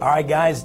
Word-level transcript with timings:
All 0.00 0.06
right, 0.06 0.26
guys. 0.26 0.62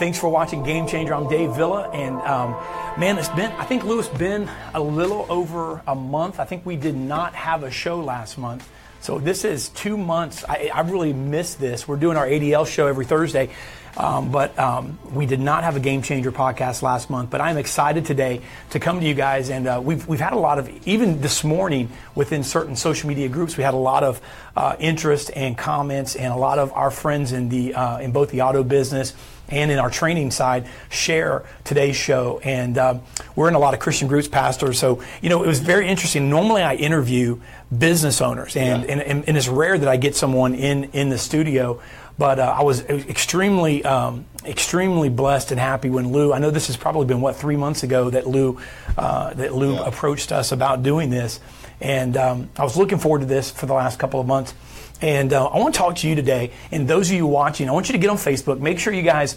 Thanks 0.00 0.18
for 0.18 0.28
watching 0.28 0.64
Game 0.64 0.88
Changer. 0.88 1.14
I'm 1.14 1.28
Dave 1.28 1.54
Villa, 1.54 1.88
and 1.90 2.16
um, 2.22 2.50
man, 2.98 3.16
it's 3.16 3.28
been 3.28 3.52
I 3.52 3.64
think 3.64 3.84
Lewis 3.84 4.08
been 4.08 4.50
a 4.74 4.80
little 4.80 5.24
over 5.28 5.80
a 5.86 5.94
month. 5.94 6.40
I 6.40 6.44
think 6.44 6.66
we 6.66 6.74
did 6.74 6.96
not 6.96 7.32
have 7.32 7.62
a 7.62 7.70
show 7.70 8.00
last 8.00 8.38
month. 8.38 8.68
So 9.00 9.20
this 9.20 9.44
is 9.44 9.68
two 9.68 9.96
months. 9.96 10.44
I, 10.48 10.72
I 10.74 10.80
really 10.80 11.12
missed 11.12 11.60
this. 11.60 11.86
We're 11.86 11.96
doing 11.96 12.16
our 12.16 12.26
ADL 12.26 12.66
show 12.66 12.88
every 12.88 13.04
Thursday, 13.04 13.50
um, 13.96 14.30
but 14.30 14.58
um, 14.58 14.98
we 15.12 15.26
did 15.26 15.40
not 15.40 15.64
have 15.64 15.76
a 15.76 15.80
Game 15.80 16.02
Changer 16.02 16.32
podcast 16.32 16.82
last 16.82 17.10
month. 17.10 17.30
But 17.30 17.40
I'm 17.40 17.56
excited 17.56 18.06
today 18.06 18.40
to 18.70 18.80
come 18.80 19.00
to 19.00 19.06
you 19.06 19.14
guys, 19.14 19.50
and 19.50 19.66
uh, 19.66 19.80
we've 19.82 20.06
we've 20.06 20.20
had 20.20 20.32
a 20.32 20.38
lot 20.38 20.58
of 20.58 20.70
even 20.86 21.20
this 21.20 21.44
morning 21.44 21.90
within 22.14 22.42
certain 22.42 22.76
social 22.76 23.08
media 23.08 23.28
groups, 23.28 23.56
we 23.56 23.64
had 23.64 23.74
a 23.74 23.78
lot 23.78 24.02
of 24.02 24.20
uh, 24.56 24.76
interest 24.78 25.30
and 25.34 25.56
comments, 25.56 26.16
and 26.16 26.32
a 26.32 26.36
lot 26.36 26.58
of 26.58 26.72
our 26.72 26.90
friends 26.90 27.32
in 27.32 27.48
the 27.48 27.74
uh, 27.74 27.98
in 27.98 28.12
both 28.12 28.30
the 28.30 28.42
auto 28.42 28.62
business 28.62 29.14
and 29.52 29.70
in 29.70 29.78
our 29.78 29.90
training 29.90 30.30
side 30.30 30.66
share 30.88 31.44
today's 31.64 31.96
show. 31.96 32.40
And 32.42 32.78
um, 32.78 33.02
we're 33.36 33.48
in 33.48 33.54
a 33.54 33.58
lot 33.58 33.74
of 33.74 33.80
Christian 33.80 34.08
groups, 34.08 34.26
pastors. 34.26 34.78
So, 34.78 35.02
you 35.20 35.28
know, 35.28 35.44
it 35.44 35.46
was 35.46 35.60
very 35.60 35.88
interesting. 35.88 36.30
Normally 36.30 36.62
I 36.62 36.74
interview 36.74 37.40
business 37.76 38.20
owners, 38.20 38.56
and, 38.56 38.84
yeah. 38.84 38.92
and, 38.92 39.02
and, 39.02 39.28
and, 39.28 39.36
it's 39.36 39.48
rare 39.48 39.78
that 39.78 39.88
I 39.88 39.96
get 39.96 40.14
someone 40.14 40.54
in, 40.54 40.84
in 40.92 41.08
the 41.08 41.18
studio. 41.18 41.80
But 42.18 42.38
uh, 42.38 42.54
I 42.58 42.62
was 42.62 42.82
extremely, 42.82 43.84
um, 43.84 44.26
extremely 44.44 45.08
blessed 45.08 45.50
and 45.50 45.58
happy 45.58 45.90
when 45.90 46.12
Lou. 46.12 46.32
I 46.32 46.38
know 46.38 46.50
this 46.50 46.66
has 46.66 46.76
probably 46.76 47.06
been 47.06 47.20
what 47.20 47.36
three 47.36 47.56
months 47.56 47.82
ago 47.82 48.10
that 48.10 48.26
Lou, 48.26 48.60
uh, 48.98 49.32
that 49.34 49.54
Lou 49.54 49.74
yeah. 49.74 49.86
approached 49.86 50.30
us 50.30 50.52
about 50.52 50.82
doing 50.82 51.10
this, 51.10 51.40
and 51.80 52.16
um, 52.16 52.50
I 52.56 52.64
was 52.64 52.76
looking 52.76 52.98
forward 52.98 53.20
to 53.20 53.26
this 53.26 53.50
for 53.50 53.66
the 53.66 53.74
last 53.74 53.98
couple 53.98 54.20
of 54.20 54.26
months. 54.26 54.54
And 55.00 55.32
uh, 55.32 55.46
I 55.46 55.58
want 55.58 55.74
to 55.74 55.78
talk 55.78 55.96
to 55.96 56.08
you 56.08 56.14
today. 56.14 56.52
And 56.70 56.86
those 56.86 57.10
of 57.10 57.16
you 57.16 57.26
watching, 57.26 57.68
I 57.68 57.72
want 57.72 57.88
you 57.88 57.92
to 57.92 57.98
get 57.98 58.08
on 58.08 58.18
Facebook. 58.18 58.60
Make 58.60 58.78
sure 58.78 58.92
you 58.92 59.02
guys 59.02 59.36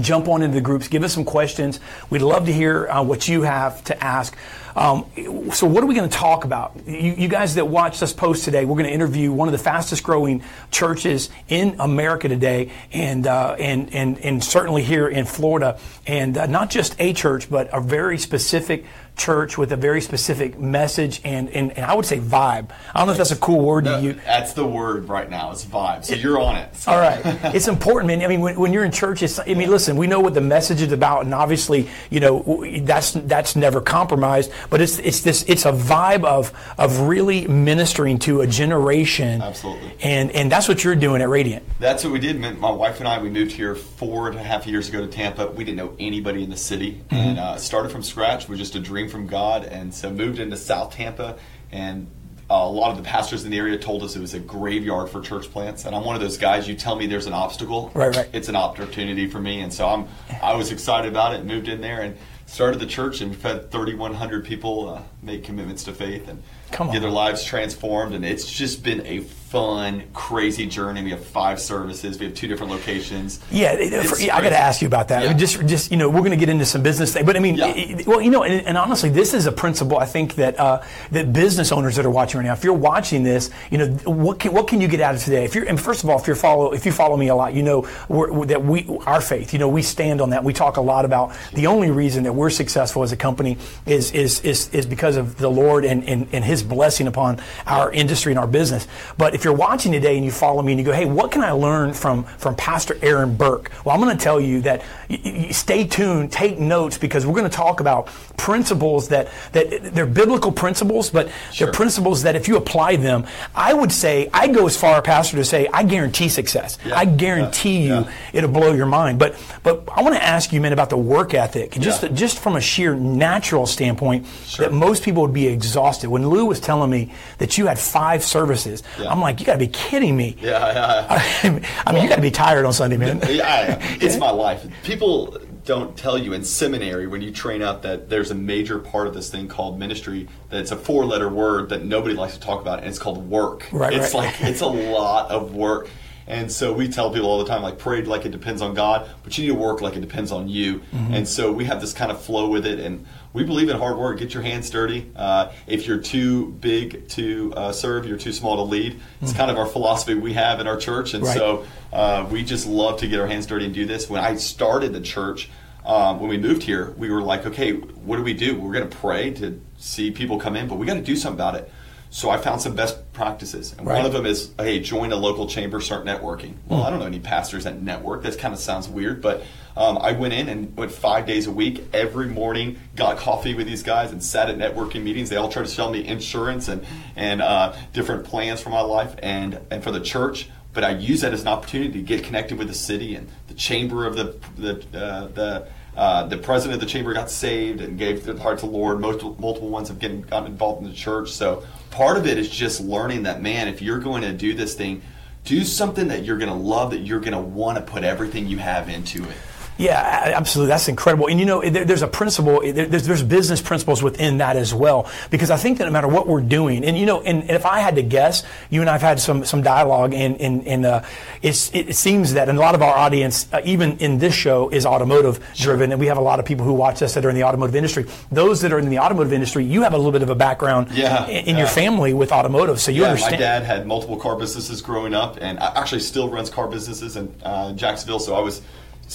jump 0.00 0.28
on 0.28 0.42
into 0.42 0.54
the 0.54 0.60
groups, 0.60 0.88
give 0.88 1.02
us 1.02 1.12
some 1.12 1.24
questions. 1.24 1.80
We'd 2.10 2.22
love 2.22 2.46
to 2.46 2.52
hear 2.52 2.88
uh, 2.88 3.02
what 3.02 3.28
you 3.28 3.42
have 3.42 3.82
to 3.84 4.04
ask. 4.04 4.36
Um, 4.76 5.06
so, 5.52 5.66
what 5.66 5.82
are 5.82 5.86
we 5.86 5.96
going 5.96 6.08
to 6.08 6.16
talk 6.16 6.44
about? 6.44 6.76
You, 6.86 7.14
you, 7.14 7.26
guys 7.26 7.56
that 7.56 7.66
watched 7.66 8.00
us 8.00 8.12
post 8.12 8.44
today, 8.44 8.64
we're 8.64 8.76
going 8.76 8.86
to 8.86 8.92
interview 8.92 9.32
one 9.32 9.48
of 9.48 9.52
the 9.52 9.58
fastest 9.58 10.04
growing 10.04 10.44
churches 10.70 11.30
in 11.48 11.76
America 11.80 12.28
today, 12.28 12.70
and 12.92 13.26
uh, 13.26 13.56
and 13.58 13.92
and 13.92 14.20
and 14.20 14.44
certainly 14.44 14.84
here 14.84 15.08
in 15.08 15.24
Florida, 15.24 15.80
and 16.06 16.38
uh, 16.38 16.46
not 16.46 16.70
just 16.70 16.94
a 17.00 17.12
church, 17.12 17.50
but 17.50 17.68
a 17.72 17.80
very 17.80 18.18
specific 18.18 18.84
church 19.18 19.58
with 19.58 19.72
a 19.72 19.76
very 19.76 20.00
specific 20.00 20.58
message 20.58 21.20
and, 21.24 21.50
and, 21.50 21.72
and 21.72 21.84
I 21.84 21.94
would 21.94 22.06
say 22.06 22.18
vibe. 22.18 22.70
I 22.94 22.98
don't 22.98 23.06
know 23.06 23.12
if 23.12 23.18
that's 23.18 23.30
a 23.30 23.36
cool 23.36 23.60
word 23.60 23.84
no, 23.84 24.00
to 24.00 24.06
use. 24.06 24.16
That's 24.24 24.52
the 24.52 24.66
word 24.66 25.08
right 25.08 25.28
now. 25.28 25.50
It's 25.50 25.64
vibe. 25.64 26.04
So 26.04 26.14
you're 26.14 26.40
on 26.40 26.56
it. 26.56 26.74
So. 26.76 26.92
All 26.92 26.98
right. 26.98 27.20
it's 27.54 27.68
important, 27.68 28.08
man. 28.08 28.22
I 28.22 28.28
mean, 28.28 28.40
when, 28.40 28.58
when 28.58 28.72
you're 28.72 28.84
in 28.84 28.92
church, 28.92 29.22
it's, 29.22 29.38
I 29.38 29.54
mean, 29.54 29.70
listen, 29.70 29.96
we 29.96 30.06
know 30.06 30.20
what 30.20 30.34
the 30.34 30.40
message 30.40 30.82
is 30.82 30.92
about, 30.92 31.24
and 31.24 31.34
obviously, 31.34 31.88
you 32.10 32.20
know, 32.20 32.64
that's 32.82 33.12
that's 33.12 33.56
never 33.56 33.80
compromised. 33.80 34.50
But 34.70 34.80
it's 34.80 34.98
it's 34.98 35.20
this 35.20 35.44
it's 35.48 35.64
a 35.64 35.72
vibe 35.72 36.24
of 36.24 36.52
of 36.78 37.00
really 37.00 37.46
ministering 37.46 38.18
to 38.20 38.40
a 38.40 38.46
generation. 38.46 39.42
Absolutely. 39.42 39.92
And 40.00 40.30
and 40.32 40.50
that's 40.50 40.68
what 40.68 40.84
you're 40.84 40.96
doing 40.96 41.22
at 41.22 41.28
Radiant. 41.28 41.64
That's 41.78 42.04
what 42.04 42.12
we 42.12 42.18
did. 42.18 42.38
My 42.58 42.70
wife 42.70 42.98
and 42.98 43.08
I 43.08 43.20
we 43.20 43.30
moved 43.30 43.52
here 43.52 43.74
four 43.74 44.28
and 44.28 44.38
a 44.38 44.42
half 44.42 44.66
years 44.66 44.88
ago 44.88 45.00
to 45.00 45.06
Tampa. 45.06 45.48
We 45.48 45.64
didn't 45.64 45.78
know 45.78 45.94
anybody 45.98 46.42
in 46.42 46.50
the 46.50 46.56
city, 46.56 46.92
mm-hmm. 46.92 47.14
and 47.14 47.38
uh, 47.38 47.56
started 47.56 47.90
from 47.90 48.02
scratch. 48.02 48.44
It 48.44 48.50
was 48.50 48.58
just 48.58 48.74
a 48.74 48.80
dream 48.80 49.07
from 49.08 49.26
God, 49.26 49.64
and 49.64 49.92
so 49.92 50.10
moved 50.10 50.38
into 50.38 50.56
South 50.56 50.94
Tampa, 50.94 51.38
and 51.72 52.06
uh, 52.50 52.54
a 52.54 52.70
lot 52.70 52.90
of 52.90 52.96
the 52.96 53.02
pastors 53.02 53.44
in 53.44 53.50
the 53.50 53.58
area 53.58 53.76
told 53.76 54.02
us 54.02 54.16
it 54.16 54.20
was 54.20 54.32
a 54.34 54.38
graveyard 54.38 55.10
for 55.10 55.20
church 55.20 55.50
plants, 55.50 55.84
and 55.84 55.94
I'm 55.94 56.04
one 56.04 56.14
of 56.14 56.22
those 56.22 56.38
guys. 56.38 56.66
You 56.66 56.74
tell 56.74 56.96
me 56.96 57.06
there's 57.06 57.26
an 57.26 57.34
obstacle, 57.34 57.90
right? 57.94 58.14
Right. 58.14 58.28
It's 58.32 58.48
an 58.48 58.56
opportunity 58.56 59.26
for 59.26 59.40
me, 59.40 59.60
and 59.60 59.72
so 59.72 59.86
I'm. 59.86 60.08
I 60.42 60.54
was 60.54 60.72
excited 60.72 61.10
about 61.10 61.34
it. 61.34 61.44
Moved 61.44 61.68
in 61.68 61.80
there 61.80 62.00
and 62.00 62.16
started 62.46 62.80
the 62.80 62.86
church, 62.86 63.20
and 63.20 63.30
we've 63.30 63.42
had 63.42 63.70
3,100 63.70 64.44
people 64.44 64.88
uh, 64.88 65.02
make 65.22 65.44
commitments 65.44 65.84
to 65.84 65.92
faith 65.92 66.28
and 66.28 66.42
get 66.70 67.00
their 67.00 67.10
lives 67.10 67.44
transformed, 67.44 68.14
and 68.14 68.24
it's 68.24 68.50
just 68.50 68.82
been 68.82 69.04
a 69.06 69.20
fun, 69.48 70.02
crazy 70.12 70.66
journey. 70.66 71.02
We 71.02 71.10
have 71.10 71.24
five 71.24 71.58
services. 71.58 72.18
We 72.18 72.26
have 72.26 72.34
two 72.34 72.48
different 72.48 72.70
locations. 72.70 73.40
Yeah, 73.50 74.02
for, 74.02 74.16
I 74.20 74.42
got 74.42 74.50
to 74.50 74.58
ask 74.58 74.82
you 74.82 74.86
about 74.86 75.08
that. 75.08 75.22
Yeah. 75.24 75.32
Just, 75.32 75.66
just 75.66 75.90
you 75.90 75.96
know, 75.96 76.10
we're 76.10 76.20
going 76.20 76.32
to 76.32 76.36
get 76.36 76.50
into 76.50 76.66
some 76.66 76.82
business 76.82 77.14
things, 77.14 77.24
but 77.24 77.34
I 77.34 77.40
mean, 77.40 77.54
yeah. 77.54 77.68
it, 77.74 78.06
well, 78.06 78.20
you 78.20 78.30
know, 78.30 78.42
and, 78.42 78.66
and, 78.66 78.76
honestly, 78.76 79.08
this 79.08 79.32
is 79.32 79.46
a 79.46 79.52
principle 79.52 79.98
I 79.98 80.04
think 80.04 80.34
that 80.34 80.60
uh, 80.60 80.82
that 81.12 81.32
business 81.32 81.72
owners 81.72 81.96
that 81.96 82.04
are 82.04 82.10
watching 82.10 82.38
right 82.38 82.46
now, 82.46 82.52
if 82.52 82.62
you're 82.62 82.74
watching 82.74 83.22
this, 83.22 83.50
you 83.70 83.78
know, 83.78 83.86
what 84.04 84.38
can, 84.38 84.52
what 84.52 84.68
can 84.68 84.82
you 84.82 84.88
get 84.88 85.00
out 85.00 85.14
of 85.14 85.22
today? 85.22 85.44
If 85.44 85.54
you're, 85.54 85.64
and 85.64 85.80
first 85.80 86.04
of 86.04 86.10
all, 86.10 86.20
if 86.20 86.28
you 86.28 86.34
follow, 86.34 86.72
if 86.72 86.84
you 86.84 86.92
follow 86.92 87.16
me 87.16 87.28
a 87.28 87.34
lot, 87.34 87.54
you 87.54 87.62
know 87.62 87.88
we're, 88.08 88.44
that 88.46 88.62
we 88.62 88.86
our 89.06 89.22
faith, 89.22 89.54
you 89.54 89.58
know, 89.58 89.68
we 89.68 89.80
stand 89.80 90.20
on 90.20 90.30
that. 90.30 90.44
We 90.44 90.52
talk 90.52 90.76
a 90.76 90.82
lot 90.82 91.06
about 91.06 91.34
the 91.54 91.68
only 91.68 91.90
reason 91.90 92.24
that 92.24 92.34
we're 92.34 92.50
successful 92.50 93.02
as 93.02 93.12
a 93.12 93.16
company 93.16 93.56
is 93.86 94.12
is 94.12 94.40
is, 94.40 94.68
is 94.74 94.84
because 94.84 95.16
of 95.16 95.38
the 95.38 95.48
Lord 95.48 95.86
and, 95.86 96.04
and, 96.04 96.28
and 96.32 96.44
His 96.44 96.57
blessing 96.62 97.06
upon 97.06 97.40
our 97.66 97.92
industry 97.92 98.32
and 98.32 98.38
our 98.38 98.46
business. 98.46 98.86
But 99.16 99.34
if 99.34 99.44
you're 99.44 99.54
watching 99.54 99.92
today 99.92 100.16
and 100.16 100.24
you 100.24 100.30
follow 100.30 100.62
me 100.62 100.72
and 100.72 100.78
you 100.78 100.84
go, 100.84 100.92
hey, 100.92 101.04
what 101.04 101.32
can 101.32 101.42
I 101.42 101.52
learn 101.52 101.92
from, 101.92 102.24
from 102.24 102.56
Pastor 102.56 102.96
Aaron 103.02 103.36
Burke? 103.36 103.70
Well, 103.84 103.94
I'm 103.94 104.00
going 104.00 104.16
to 104.16 104.22
tell 104.22 104.40
you 104.40 104.60
that 104.62 104.82
y- 105.08 105.20
y- 105.24 105.48
stay 105.50 105.84
tuned, 105.84 106.32
take 106.32 106.58
notes, 106.58 106.98
because 106.98 107.26
we're 107.26 107.34
going 107.34 107.50
to 107.50 107.56
talk 107.56 107.80
about 107.80 108.08
principles 108.36 109.08
that, 109.08 109.28
that 109.52 109.94
they're 109.94 110.06
biblical 110.06 110.52
principles, 110.52 111.10
but 111.10 111.30
sure. 111.52 111.66
they're 111.66 111.72
principles 111.72 112.22
that 112.22 112.36
if 112.36 112.48
you 112.48 112.56
apply 112.56 112.96
them, 112.96 113.26
I 113.54 113.74
would 113.74 113.92
say, 113.92 114.30
I 114.32 114.48
go 114.48 114.66
as 114.66 114.76
far, 114.76 115.02
Pastor, 115.02 115.36
to 115.36 115.44
say, 115.44 115.68
I 115.72 115.82
guarantee 115.82 116.28
success. 116.28 116.78
Yeah. 116.84 116.96
I 116.96 117.04
guarantee 117.04 117.86
yeah. 117.86 118.00
you 118.00 118.04
yeah. 118.06 118.12
it'll 118.32 118.50
blow 118.50 118.72
your 118.72 118.86
mind. 118.86 119.18
But, 119.18 119.36
but 119.62 119.88
I 119.92 120.02
want 120.02 120.14
to 120.14 120.22
ask 120.22 120.52
you, 120.52 120.60
man, 120.60 120.72
about 120.72 120.90
the 120.90 120.96
work 120.96 121.34
ethic, 121.34 121.72
just, 121.72 122.12
just 122.14 122.38
from 122.38 122.56
a 122.56 122.60
sheer 122.60 122.94
natural 122.94 123.66
standpoint, 123.66 124.26
sure. 124.46 124.66
that 124.66 124.72
most 124.72 125.02
people 125.02 125.22
would 125.22 125.34
be 125.34 125.46
exhausted. 125.46 126.08
When 126.08 126.28
Lou 126.28 126.47
was 126.48 126.60
telling 126.60 126.90
me 126.90 127.12
that 127.38 127.58
you 127.58 127.66
had 127.66 127.78
five 127.78 128.24
services, 128.24 128.82
I'm 128.98 129.20
like, 129.20 129.40
you 129.40 129.46
got 129.46 129.52
to 129.52 129.58
be 129.58 129.68
kidding 129.68 130.16
me. 130.16 130.36
Yeah, 130.40 130.72
yeah. 130.72 131.06
I 131.42 131.50
mean, 131.50 131.62
well, 131.86 132.02
you 132.02 132.08
got 132.08 132.16
to 132.16 132.22
be 132.22 132.30
tired 132.30 132.64
on 132.64 132.72
Sunday, 132.72 132.96
man. 132.96 133.20
Yeah, 133.28 133.78
it's 134.00 134.16
my 134.16 134.30
life. 134.30 134.66
People 134.82 135.38
don't 135.68 135.96
tell 135.98 136.16
you 136.16 136.32
in 136.32 136.42
seminary 136.42 137.06
when 137.06 137.20
you 137.20 137.30
train 137.30 137.60
up 137.60 137.82
that 137.82 138.08
there's 138.08 138.30
a 138.30 138.34
major 138.34 138.78
part 138.78 139.06
of 139.06 139.12
this 139.12 139.30
thing 139.30 139.46
called 139.46 139.78
ministry 139.78 140.26
that's 140.48 140.70
a 140.70 140.76
four 140.76 141.04
letter 141.04 141.28
word 141.28 141.68
that 141.68 141.84
nobody 141.84 142.14
likes 142.14 142.32
to 142.32 142.40
talk 142.40 142.62
about 142.62 142.78
and 142.78 142.88
it's 142.88 142.98
called 142.98 143.28
work 143.28 143.68
right 143.70 143.92
it's 143.92 144.14
right. 144.14 144.24
like 144.24 144.40
it's 144.40 144.62
a 144.62 144.66
lot 144.66 145.30
of 145.30 145.54
work 145.54 145.90
and 146.28 146.52
so 146.52 146.74
we 146.74 146.88
tell 146.88 147.10
people 147.10 147.26
all 147.26 147.38
the 147.38 147.46
time, 147.46 147.62
like, 147.62 147.78
pray 147.78 148.02
like 148.02 148.26
it 148.26 148.32
depends 148.32 148.60
on 148.60 148.74
God, 148.74 149.08
but 149.24 149.36
you 149.38 149.44
need 149.44 149.54
to 149.54 149.58
work 149.58 149.80
like 149.80 149.96
it 149.96 150.00
depends 150.00 150.30
on 150.30 150.46
you. 150.46 150.80
Mm-hmm. 150.80 151.14
And 151.14 151.26
so 151.26 151.50
we 151.50 151.64
have 151.64 151.80
this 151.80 151.94
kind 151.94 152.12
of 152.12 152.20
flow 152.20 152.50
with 152.50 152.66
it. 152.66 152.78
And 152.78 153.06
we 153.32 153.44
believe 153.44 153.70
in 153.70 153.78
hard 153.78 153.96
work. 153.96 154.18
Get 154.18 154.34
your 154.34 154.42
hands 154.42 154.68
dirty. 154.68 155.10
Uh, 155.16 155.50
if 155.66 155.86
you're 155.86 155.98
too 155.98 156.52
big 156.52 157.08
to 157.08 157.54
uh, 157.56 157.72
serve, 157.72 158.06
you're 158.06 158.18
too 158.18 158.34
small 158.34 158.56
to 158.56 158.62
lead. 158.62 159.00
It's 159.22 159.30
mm-hmm. 159.30 159.38
kind 159.38 159.50
of 159.50 159.56
our 159.56 159.66
philosophy 159.66 160.14
we 160.14 160.34
have 160.34 160.60
in 160.60 160.66
our 160.66 160.76
church. 160.76 161.14
And 161.14 161.24
right. 161.24 161.34
so 161.34 161.64
uh, 161.94 162.28
we 162.30 162.44
just 162.44 162.66
love 162.66 163.00
to 163.00 163.08
get 163.08 163.20
our 163.20 163.26
hands 163.26 163.46
dirty 163.46 163.64
and 163.64 163.74
do 163.74 163.86
this. 163.86 164.10
When 164.10 164.22
I 164.22 164.36
started 164.36 164.92
the 164.92 165.00
church, 165.00 165.48
um, 165.86 166.20
when 166.20 166.28
we 166.28 166.36
moved 166.36 166.62
here, 166.62 166.90
we 166.98 167.10
were 167.10 167.22
like, 167.22 167.46
okay, 167.46 167.72
what 167.72 168.16
do 168.16 168.22
we 168.22 168.34
do? 168.34 168.60
We're 168.60 168.74
going 168.74 168.90
to 168.90 168.96
pray 168.98 169.30
to 169.30 169.62
see 169.78 170.10
people 170.10 170.38
come 170.38 170.56
in, 170.56 170.68
but 170.68 170.74
we 170.74 170.84
got 170.84 170.94
to 170.94 171.00
do 171.00 171.16
something 171.16 171.40
about 171.40 171.54
it. 171.54 171.72
So 172.10 172.30
I 172.30 172.38
found 172.38 172.62
some 172.62 172.74
best 172.74 173.12
practices, 173.12 173.74
and 173.76 173.86
right. 173.86 173.96
one 173.96 174.06
of 174.06 174.12
them 174.12 174.24
is, 174.24 174.52
hey, 174.58 174.80
join 174.80 175.12
a 175.12 175.16
local 175.16 175.46
chamber, 175.46 175.80
start 175.80 176.06
networking. 176.06 176.54
Well, 176.66 176.80
mm. 176.80 176.86
I 176.86 176.90
don't 176.90 177.00
know 177.00 177.06
any 177.06 177.18
pastors 177.18 177.64
that 177.64 177.82
network. 177.82 178.22
That 178.22 178.38
kind 178.38 178.54
of 178.54 178.60
sounds 178.60 178.88
weird, 178.88 179.20
but 179.20 179.42
um, 179.76 179.98
I 179.98 180.12
went 180.12 180.32
in 180.32 180.48
and 180.48 180.76
went 180.76 180.90
five 180.90 181.26
days 181.26 181.46
a 181.46 181.52
week, 181.52 181.84
every 181.92 182.26
morning, 182.26 182.78
got 182.96 183.18
coffee 183.18 183.54
with 183.54 183.66
these 183.66 183.82
guys, 183.82 184.10
and 184.10 184.22
sat 184.22 184.48
at 184.48 184.56
networking 184.56 185.02
meetings. 185.02 185.28
They 185.28 185.36
all 185.36 185.50
tried 185.50 185.66
to 185.66 185.70
sell 185.70 185.90
me 185.90 186.06
insurance 186.06 186.68
and 186.68 186.84
and 187.14 187.42
uh, 187.42 187.74
different 187.92 188.24
plans 188.24 188.60
for 188.60 188.70
my 188.70 188.80
life 188.80 189.14
and 189.22 189.60
and 189.70 189.84
for 189.84 189.92
the 189.92 190.00
church. 190.00 190.48
But 190.72 190.84
I 190.84 190.90
use 190.90 191.20
that 191.20 191.32
as 191.32 191.42
an 191.42 191.48
opportunity 191.48 191.92
to 191.92 192.02
get 192.02 192.24
connected 192.24 192.58
with 192.58 192.68
the 192.68 192.74
city 192.74 193.16
and 193.16 193.28
the 193.48 193.54
chamber 193.54 194.06
of 194.06 194.16
the 194.16 194.36
the 194.56 194.98
uh, 194.98 195.26
the 195.28 195.68
uh, 195.98 196.26
the 196.26 196.38
president 196.38 196.74
of 196.74 196.80
the 196.80 196.90
chamber 196.90 197.12
got 197.12 197.28
saved 197.28 197.80
and 197.80 197.98
gave 197.98 198.24
their 198.24 198.36
heart 198.36 198.60
to 198.60 198.66
the 198.66 198.72
Lord. 198.72 199.00
Most, 199.00 199.20
multiple 199.40 199.68
ones 199.68 199.88
have 199.88 199.98
getting, 199.98 200.22
gotten 200.22 200.52
involved 200.52 200.80
in 200.82 200.88
the 200.88 200.94
church. 200.94 201.32
So 201.32 201.64
part 201.90 202.16
of 202.16 202.26
it 202.26 202.38
is 202.38 202.48
just 202.48 202.80
learning 202.80 203.24
that, 203.24 203.42
man, 203.42 203.68
if 203.68 203.82
you're 203.82 203.98
going 203.98 204.22
to 204.22 204.32
do 204.32 204.54
this 204.54 204.74
thing, 204.74 205.02
do 205.44 205.64
something 205.64 206.08
that 206.08 206.24
you're 206.24 206.38
going 206.38 206.50
to 206.50 206.58
love, 206.58 206.90
that 206.90 207.00
you're 207.00 207.20
going 207.20 207.32
to 207.32 207.40
want 207.40 207.78
to 207.78 207.82
put 207.82 208.04
everything 208.04 208.46
you 208.46 208.58
have 208.58 208.88
into 208.88 209.24
it. 209.24 209.36
Yeah, 209.78 210.32
absolutely. 210.34 210.70
That's 210.70 210.88
incredible. 210.88 211.28
And 211.28 211.38
you 211.38 211.46
know, 211.46 211.62
there, 211.62 211.84
there's 211.84 212.02
a 212.02 212.08
principle, 212.08 212.60
there's, 212.60 213.06
there's 213.06 213.22
business 213.22 213.62
principles 213.62 214.02
within 214.02 214.38
that 214.38 214.56
as 214.56 214.74
well. 214.74 215.08
Because 215.30 215.52
I 215.52 215.56
think 215.56 215.78
that 215.78 215.84
no 215.84 215.92
matter 215.92 216.08
what 216.08 216.26
we're 216.26 216.40
doing, 216.40 216.84
and 216.84 216.98
you 216.98 217.06
know, 217.06 217.22
and, 217.22 217.42
and 217.42 217.52
if 217.52 217.64
I 217.64 217.78
had 217.78 217.94
to 217.94 218.02
guess, 218.02 218.42
you 218.70 218.80
and 218.80 218.90
I 218.90 218.92
have 218.92 219.02
had 219.02 219.20
some, 219.20 219.44
some 219.44 219.62
dialogue, 219.62 220.14
and, 220.14 220.40
and, 220.40 220.66
and 220.66 220.84
uh, 220.84 221.02
it, 221.42 221.70
it 221.72 221.94
seems 221.94 222.34
that, 222.34 222.48
and 222.48 222.58
a 222.58 222.60
lot 222.60 222.74
of 222.74 222.82
our 222.82 222.94
audience, 222.94 223.46
uh, 223.52 223.60
even 223.64 223.98
in 223.98 224.18
this 224.18 224.34
show, 224.34 224.68
is 224.68 224.84
automotive 224.84 225.38
driven, 225.54 225.92
and 225.92 226.00
we 226.00 226.06
have 226.06 226.18
a 226.18 226.22
lot 226.22 226.40
of 226.40 226.44
people 226.44 226.64
who 226.64 226.72
watch 226.72 227.00
us 227.00 227.14
that 227.14 227.24
are 227.24 227.30
in 227.30 227.36
the 227.36 227.44
automotive 227.44 227.76
industry. 227.76 228.04
Those 228.32 228.60
that 228.62 228.72
are 228.72 228.80
in 228.80 228.90
the 228.90 228.98
automotive 228.98 229.32
industry, 229.32 229.64
you 229.64 229.82
have 229.82 229.94
a 229.94 229.96
little 229.96 230.12
bit 230.12 230.22
of 230.22 230.30
a 230.30 230.34
background 230.34 230.90
yeah, 230.90 231.24
in, 231.28 231.44
in 231.44 231.54
yeah. 231.54 231.58
your 231.58 231.68
family 231.68 232.14
with 232.14 232.32
automotive, 232.32 232.80
so 232.80 232.90
you 232.90 233.02
yeah, 233.02 233.10
understand. 233.10 233.34
My 233.34 233.38
dad 233.38 233.62
had 233.62 233.86
multiple 233.86 234.16
car 234.16 234.36
businesses 234.36 234.82
growing 234.82 235.14
up, 235.14 235.38
and 235.40 235.60
actually 235.60 236.00
still 236.00 236.28
runs 236.28 236.50
car 236.50 236.66
businesses 236.66 237.16
in 237.16 237.32
uh, 237.44 237.72
Jacksonville, 237.74 238.18
so 238.18 238.34
I 238.34 238.40
was 238.40 238.60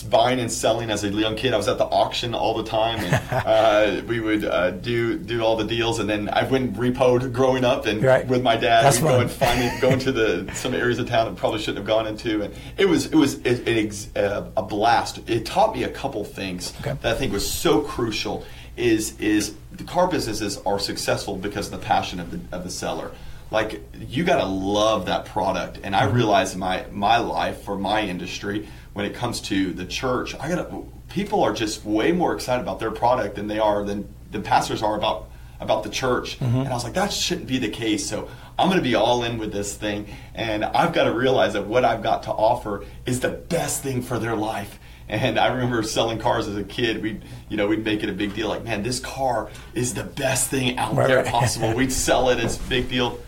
buying 0.01 0.40
and 0.40 0.51
selling 0.51 0.90
as 0.90 1.04
a 1.04 1.10
young 1.10 1.36
kid. 1.36 1.54
I 1.54 1.57
was 1.57 1.68
at 1.68 1.78
the 1.78 1.86
auction 1.86 2.34
all 2.34 2.56
the 2.56 2.63
time, 2.63 3.00
and 3.00 3.13
uh, 3.31 4.01
we 4.07 4.19
would 4.19 4.44
uh, 4.44 4.72
do 4.72 5.18
do 5.18 5.44
all 5.44 5.56
the 5.56 5.66
deals. 5.66 6.00
And 6.00 6.10
then 6.10 6.30
I 6.30 6.44
went 6.44 6.74
repoed 6.74 7.31
growing 7.31 7.63
up, 7.63 7.86
and 7.86 8.01
right. 8.01 8.28
with 8.28 8.42
my 8.42 8.56
dad, 8.56 8.84
That's 8.84 9.00
we'd 9.00 9.10
go 9.10 9.19
and 9.19 9.30
find 9.30 9.81
go 9.81 9.90
into 9.90 10.12
the 10.12 10.51
some 10.56 10.74
areas 10.74 10.98
of 10.98 11.07
town 11.07 11.28
that 11.28 11.40
probably 11.40 11.60
shouldn't 11.60 11.78
have 11.78 11.88
gone 11.88 12.07
into, 12.07 12.42
and 12.42 12.54
it 12.78 12.86
was 12.86 13.06
it 13.07 13.16
was 13.16 13.36
it, 13.45 13.68
it, 13.68 14.18
uh, 14.18 14.50
a 14.57 14.63
blast. 14.63 15.19
It 15.30 15.45
taught 15.45 15.75
me 15.75 15.84
a 15.84 15.92
couple 15.92 16.24
things 16.24 16.74
okay. 16.80 16.98
that 17.01 17.16
I 17.16 17.18
think 17.18 17.31
was 17.31 17.50
so 17.50 17.81
crucial. 17.81 18.45
Is 18.75 19.19
is 19.19 19.54
the 19.72 19.84
car 19.84 20.07
businesses 20.07 20.57
are 20.66 20.80
successful 20.80 21.36
because 21.36 21.72
of 21.72 21.80
the 21.80 21.86
passion 21.86 22.19
of 22.19 22.31
the 22.31 22.56
of 22.56 22.63
the 22.63 22.72
seller 22.72 23.12
like 23.51 23.84
you 24.00 24.24
got 24.24 24.38
to 24.38 24.45
love 24.45 25.06
that 25.06 25.25
product 25.25 25.80
and 25.84 25.95
i 25.95 26.06
realized 26.06 26.57
my 26.57 26.84
my 26.92 27.18
life 27.18 27.62
for 27.62 27.78
my 27.78 28.01
industry 28.01 28.68
when 28.94 29.06
it 29.06 29.13
comes 29.13 29.42
to 29.42 29.74
the 29.74 29.86
church 29.86 30.36
i 30.40 30.50
got 30.50 30.72
people 31.10 31.44
are 31.44 31.54
just 31.54 31.84
way 31.86 32.12
more 32.12 32.34
excited 32.34 32.62
about 32.62 32.80
their 32.80 32.92
product 32.92 33.36
than 33.36 33.48
they 33.48 33.60
are 33.60 33.84
than 33.84 34.07
the 34.31 34.40
pastors 34.40 34.81
are 34.81 34.95
about 34.95 35.30
about 35.60 35.84
the 35.84 35.90
church 35.90 36.40
mm-hmm. 36.40 36.57
and 36.57 36.69
i 36.69 36.74
was 36.74 36.84
like 36.84 36.94
that 36.94 37.12
shouldn't 37.12 37.48
be 37.48 37.57
the 37.57 37.69
case 37.69 38.07
so 38.07 38.30
i'm 38.57 38.68
going 38.68 38.80
to 38.80 38.84
be 38.84 38.95
all 38.95 39.24
in 39.24 39.38
with 39.38 39.51
this 39.51 39.75
thing 39.75 40.07
and 40.34 40.63
i've 40.63 40.94
got 40.94 41.06
to 41.06 41.13
realize 41.13 41.54
that 41.54 41.66
what 41.66 41.86
i've 41.86 42.04
got 42.04 42.24
to 42.24 42.31
offer 42.31 42.86
is 43.06 43.19
the 43.19 43.30
best 43.30 43.81
thing 43.84 44.01
for 44.01 44.19
their 44.19 44.36
life 44.36 44.80
and 45.10 45.38
I 45.38 45.48
remember 45.48 45.84
selling 45.84 46.19
cars 46.19 46.48
as 46.48 46.56
a 46.56 46.63
kid. 46.63 47.01
We'd, 47.01 47.24
you 47.50 47.57
know, 47.57 47.68
we'd 47.68 47.84
make 47.84 48.04
it 48.04 48.10
a 48.10 48.13
big 48.13 48.34
deal. 48.34 48.48
Like, 48.48 48.63
man, 48.63 48.84
this 48.84 49.00
car 49.00 49.50
is 49.74 49.94
the 49.94 50.04
best 50.04 50.50
thing 50.50 50.78
out 50.78 50.95
right, 50.95 51.07
there 51.07 51.24
possible. 51.24 51.74
We'd 51.75 51.92
sell 51.92 52.30
it 52.30 52.40
as 52.40 52.60
a 52.60 52.63
big 52.69 52.90
deal. 52.90 53.19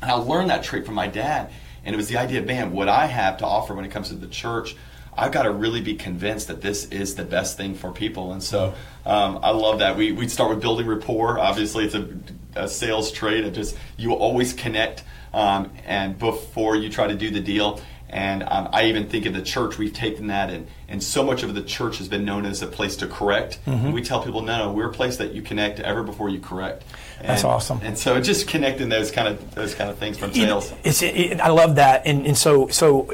And 0.00 0.10
I 0.10 0.14
learned 0.14 0.50
that 0.50 0.62
trait 0.62 0.86
from 0.86 0.94
my 0.94 1.08
dad. 1.08 1.50
And 1.84 1.92
it 1.92 1.96
was 1.96 2.08
the 2.08 2.16
idea, 2.16 2.40
of, 2.40 2.46
man, 2.46 2.72
what 2.72 2.88
I 2.88 3.06
have 3.06 3.38
to 3.38 3.46
offer 3.46 3.74
when 3.74 3.84
it 3.84 3.90
comes 3.90 4.08
to 4.08 4.14
the 4.14 4.26
church, 4.26 4.76
I've 5.16 5.32
got 5.32 5.42
to 5.42 5.52
really 5.52 5.80
be 5.80 5.94
convinced 5.94 6.48
that 6.48 6.60
this 6.60 6.86
is 6.86 7.14
the 7.14 7.24
best 7.24 7.56
thing 7.56 7.74
for 7.74 7.90
people. 7.90 8.32
And 8.32 8.42
so 8.42 8.74
um, 9.06 9.38
I 9.42 9.50
love 9.50 9.78
that. 9.78 9.96
We, 9.96 10.12
we'd 10.12 10.30
start 10.30 10.50
with 10.50 10.60
building 10.60 10.86
rapport. 10.86 11.38
Obviously, 11.38 11.84
it's 11.84 11.94
a, 11.94 12.08
a 12.56 12.68
sales 12.68 13.12
trade. 13.12 13.44
It 13.44 13.52
just 13.52 13.76
you 13.96 14.12
always 14.12 14.52
connect 14.52 15.04
um, 15.32 15.72
and 15.84 16.18
before 16.18 16.76
you 16.76 16.88
try 16.88 17.06
to 17.06 17.14
do 17.14 17.30
the 17.30 17.40
deal. 17.40 17.80
And 18.08 18.44
um, 18.44 18.68
I 18.72 18.86
even 18.86 19.08
think 19.08 19.26
in 19.26 19.32
the 19.32 19.42
church, 19.42 19.76
we've 19.76 19.92
taken 19.92 20.28
that, 20.28 20.48
and, 20.48 20.68
and 20.88 21.02
so 21.02 21.24
much 21.24 21.42
of 21.42 21.54
the 21.54 21.62
church 21.62 21.98
has 21.98 22.08
been 22.08 22.24
known 22.24 22.46
as 22.46 22.62
a 22.62 22.66
place 22.66 22.96
to 22.96 23.06
correct. 23.06 23.58
Mm-hmm. 23.66 23.92
we 23.92 24.02
tell 24.02 24.22
people, 24.22 24.42
no, 24.42 24.66
no, 24.66 24.72
we're 24.72 24.88
a 24.88 24.92
place 24.92 25.16
that 25.16 25.32
you 25.32 25.42
connect 25.42 25.80
ever 25.80 26.02
before 26.02 26.28
you 26.28 26.40
correct. 26.40 26.84
And, 27.18 27.28
That's 27.28 27.44
awesome. 27.44 27.80
And 27.82 27.96
so 27.96 28.20
just 28.20 28.48
connecting 28.48 28.88
those 28.88 29.10
kind 29.10 29.28
of 29.28 29.54
those 29.54 29.74
kind 29.74 29.88
of 29.88 29.96
things 29.98 30.18
from 30.18 30.34
sales. 30.34 30.72
It's, 30.82 31.00
it, 31.00 31.40
I 31.40 31.48
love 31.48 31.76
that, 31.76 32.06
and, 32.06 32.26
and 32.26 32.36
so 32.36 32.68
so 32.68 33.10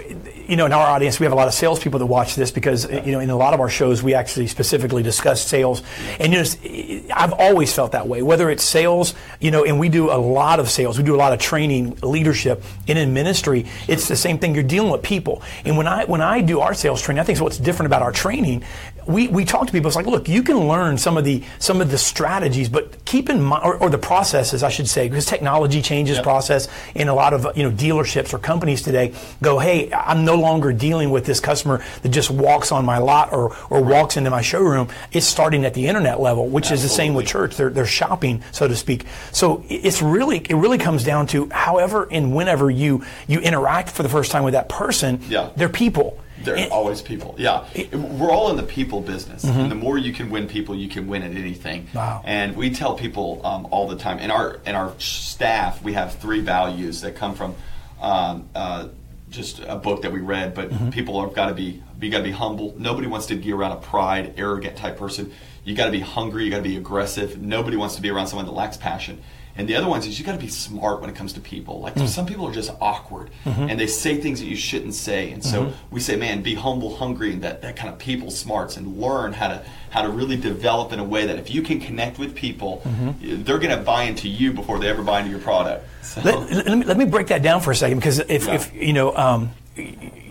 you 0.47 0.57
know 0.57 0.67
in 0.67 0.73
our 0.73 0.87
audience 0.87 1.21
we 1.21 1.25
have 1.25 1.33
a 1.33 1.37
lot 1.37 1.47
of 1.47 1.55
salespeople 1.55 2.01
that 2.01 2.07
watch 2.07 2.35
this 2.35 2.51
because 2.51 2.91
yeah. 2.91 3.05
you 3.05 3.13
know 3.13 3.21
in 3.21 3.31
a 3.31 3.37
lot 3.37 3.55
of 3.55 3.61
our 3.61 3.69
shows 3.69 4.03
we 4.03 4.15
actually 4.15 4.49
specifically 4.49 5.03
discuss 5.03 5.47
sales, 5.47 5.83
and 6.19 6.33
you 6.33 6.41
know 6.41 7.15
I've 7.15 7.33
always 7.33 7.73
felt 7.73 7.93
that 7.93 8.09
way. 8.09 8.23
Whether 8.23 8.51
it's 8.51 8.65
sales, 8.65 9.15
you 9.39 9.51
know, 9.51 9.65
and 9.65 9.79
we 9.79 9.89
do 9.89 10.11
a 10.11 10.19
lot 10.19 10.59
of 10.59 10.69
sales, 10.71 10.99
we 10.99 11.05
do 11.05 11.15
a 11.15 11.17
lot 11.17 11.33
of 11.33 11.39
training, 11.39 11.97
leadership, 12.03 12.65
and 12.89 12.99
in 12.99 13.13
ministry, 13.13 13.67
it's 13.87 14.09
the 14.09 14.17
same 14.17 14.39
thing. 14.39 14.55
You're 14.55 14.65
dealing 14.65 14.91
with 14.91 15.03
people, 15.03 15.43
and 15.65 15.77
when 15.77 15.87
I 15.87 16.05
when 16.07 16.21
I 16.21 16.41
do 16.41 16.61
our 16.61 16.75
sales 16.75 17.01
training, 17.01 17.21
I 17.21 17.25
think 17.25 17.39
what's 17.39 17.59
different 17.59 17.70
about 17.79 18.03
our 18.03 18.13
training. 18.13 18.65
We, 19.07 19.29
we 19.29 19.45
talk 19.45 19.67
to 19.67 19.73
people. 19.73 19.89
It's 19.89 19.97
like, 19.97 20.07
look, 20.07 20.29
you 20.29 20.43
can 20.43 20.69
learn 20.69 20.99
some 20.99 21.17
of 21.17 21.25
the 21.25 21.43
some 21.59 21.81
of 21.81 21.91
the 21.91 21.99
strategies, 21.99 22.69
but 22.69 23.05
keep 23.05 23.31
in 23.31 23.43
mind, 23.43 23.65
or, 23.65 23.77
or 23.77 23.91
the 23.91 23.99
processes, 23.99 24.63
I 24.63 24.69
should 24.69 24.89
say, 24.89 25.09
because 25.09 25.27
technology 25.27 25.83
changes 25.83 26.17
yep. 26.17 26.25
process. 26.25 26.69
In 26.95 27.09
a 27.09 27.15
lot 27.15 27.33
of 27.33 27.57
you 27.57 27.63
know 27.63 27.71
dealerships 27.71 28.35
or 28.35 28.39
companies 28.39 28.83
today, 28.83 29.15
go, 29.43 29.59
hey, 29.59 29.93
I'm 29.93 30.25
no 30.25 30.37
longer 30.37 30.73
dealing 30.73 31.11
with 31.11 31.25
this 31.25 31.41
customer 31.41 31.83
that 32.03 32.11
just 32.11 32.31
walks 32.31 32.73
on 32.73 32.85
my 32.85 32.99
lot 32.99 33.33
or 33.33 33.57
or 33.71 33.83
walks 33.83 34.17
into 34.17 34.31
my 34.31 34.43
showroom. 34.43 34.89
It's 35.13 35.27
starting 35.27 35.65
at 35.65 35.75
the 35.75 35.87
internet 35.87 36.21
level, 36.21 36.49
which 36.49 36.67
Absolutely. 36.67 36.85
is 36.85 36.91
the 36.91 36.97
same 36.97 37.15
with 37.15 37.27
church. 37.27 37.57
They're 37.57 37.71
they're 37.71 37.87
shopping, 37.87 38.43
so 38.53 38.69
to 38.69 38.77
speak. 38.77 39.07
So 39.33 39.65
it's 39.69 40.03
really 40.03 40.39
it 40.39 40.55
really 40.55 40.79
comes 40.79 41.05
down 41.05 41.27
to 41.29 41.49
however 41.51 42.07
and 42.11 42.35
whenever 42.35 42.71
you 42.71 43.03
you 43.27 43.41
interact 43.41 43.91
for 43.91 44.03
the 44.03 44.09
first 44.09 44.31
time 44.31 44.45
with 44.45 44.53
that 44.53 44.69
person, 44.69 45.21
yeah. 45.29 45.51
they're 45.57 45.69
people. 45.69 46.19
They're 46.45 46.71
always 46.73 47.03
people. 47.03 47.35
Yeah. 47.39 47.65
We're 47.93 48.31
all 48.31 48.51
in 48.51 48.57
the 48.57 48.63
people 48.63 49.01
business. 49.01 49.45
And 49.45 49.71
the 49.71 49.75
more 49.75 49.99
you 49.99 50.13
can 50.13 50.31
win 50.31 50.49
people, 50.49 50.75
you 50.75 50.89
can 50.89 51.07
win 51.07 51.23
at 51.23 51.33
anything. 51.33 51.89
Wow. 51.95 52.23
And 52.25 52.57
we 52.57 52.71
tell 52.71 52.95
people 52.95 53.41
um, 53.45 53.67
all 53.71 53.89
the 53.89 53.97
time, 53.97 54.19
in 54.19 54.31
our, 54.31 54.61
in 54.67 54.75
our 54.75 54.99
staff, 54.99 55.83
we 55.83 55.95
have 55.95 56.17
three 56.17 56.41
values 56.41 57.03
that 57.03 57.17
come 57.17 57.35
from 57.35 57.55
um, 58.01 58.49
uh, 58.55 58.89
just 59.31 59.61
a 59.61 59.77
book 59.77 60.03
that 60.03 60.13
we 60.13 60.21
read, 60.21 60.55
but 60.55 60.91
people 60.91 61.23
have 61.23 61.35
got 61.35 61.47
to 61.47 61.55
be, 61.55 61.83
you 62.01 62.11
got 62.11 62.19
to 62.19 62.25
be 62.25 62.33
humble. 62.33 62.75
Nobody 62.79 63.07
wants 63.07 63.27
to 63.27 63.37
be 63.37 63.53
around 63.53 63.73
a 63.73 63.77
pride, 63.77 64.35
arrogant 64.37 64.77
type 64.77 64.97
person. 64.99 65.33
You 65.65 65.75
got 65.75 65.87
to 65.87 65.93
be 65.93 66.01
hungry, 66.01 66.45
you 66.45 66.51
got 66.51 66.57
to 66.57 66.63
be 66.63 66.77
aggressive. 66.77 67.41
Nobody 67.41 67.77
wants 67.77 67.95
to 67.97 68.03
be 68.03 68.11
around 68.11 68.27
someone 68.27 68.47
that 68.47 68.53
lacks 68.53 68.77
passion. 68.77 69.23
And 69.57 69.69
the 69.69 69.77
other 69.77 69.89
ones 69.89 70.07
is 70.07 70.19
you 70.19 70.25
got 70.25 70.33
to 70.33 70.39
be 70.39 70.49
smart 70.49 71.01
when 71.01 71.11
it 71.11 71.17
comes 71.17 71.33
to 71.35 71.41
people. 71.41 71.81
Like 71.81 71.95
mm-hmm. 71.95 72.07
some 72.07 72.27
people 72.27 72.47
are 72.47 72.53
just 72.53 72.71
awkward 72.81 73.31
mm-hmm. 73.45 73.63
and 73.63 73.79
they 73.79 73.87
say 73.87 74.17
things 74.21 74.41
that 74.41 74.47
you 74.47 74.57
shouldn't 74.57 74.95
say. 74.95 75.31
And 75.33 75.45
so 75.45 75.67
mm-hmm. 75.67 75.95
we 75.95 76.01
say, 76.01 76.17
man, 76.17 76.43
be 76.43 76.55
humble, 76.55 76.97
hungry, 76.97 77.33
and 77.33 77.43
that, 77.43 77.63
that 77.63 77.77
kind 77.77 77.93
of 77.93 77.99
people 77.99 78.31
smarts, 78.31 78.77
and 78.77 78.99
learn 78.99 79.33
how 79.33 79.49
to 79.49 79.63
how 79.91 80.03
to 80.03 80.09
really 80.09 80.37
develop 80.37 80.93
in 80.93 80.99
a 80.99 81.05
way 81.05 81.27
that 81.27 81.39
if 81.39 81.53
you 81.53 81.63
can 81.63 81.81
connect 81.81 82.19
with 82.19 82.35
people, 82.35 82.83
they're 83.21 83.59
going 83.59 83.77
to 83.77 83.83
buy 83.83 84.05
into 84.05 84.29
you 84.29 84.53
before 84.53 84.79
they 84.79 84.89
ever 84.89 85.03
buy 85.03 85.19
into 85.19 85.31
your 85.31 85.41
product. 85.41 85.85
So, 86.03 86.21
Let, 86.23 86.67
let, 86.67 86.79
me, 86.79 86.85
let 86.85 86.97
me 86.97 87.05
break 87.05 87.29
that 87.29 87.43
down 87.43 87.61
for 87.61 87.71
a 87.73 87.77
second 87.77 87.99
because 87.99 88.21
if, 88.21 88.47
Yeah. 88.47 88.55
if 88.55 88.75
you 88.75 88.93
know, 88.93 89.17
um, 89.17 89.51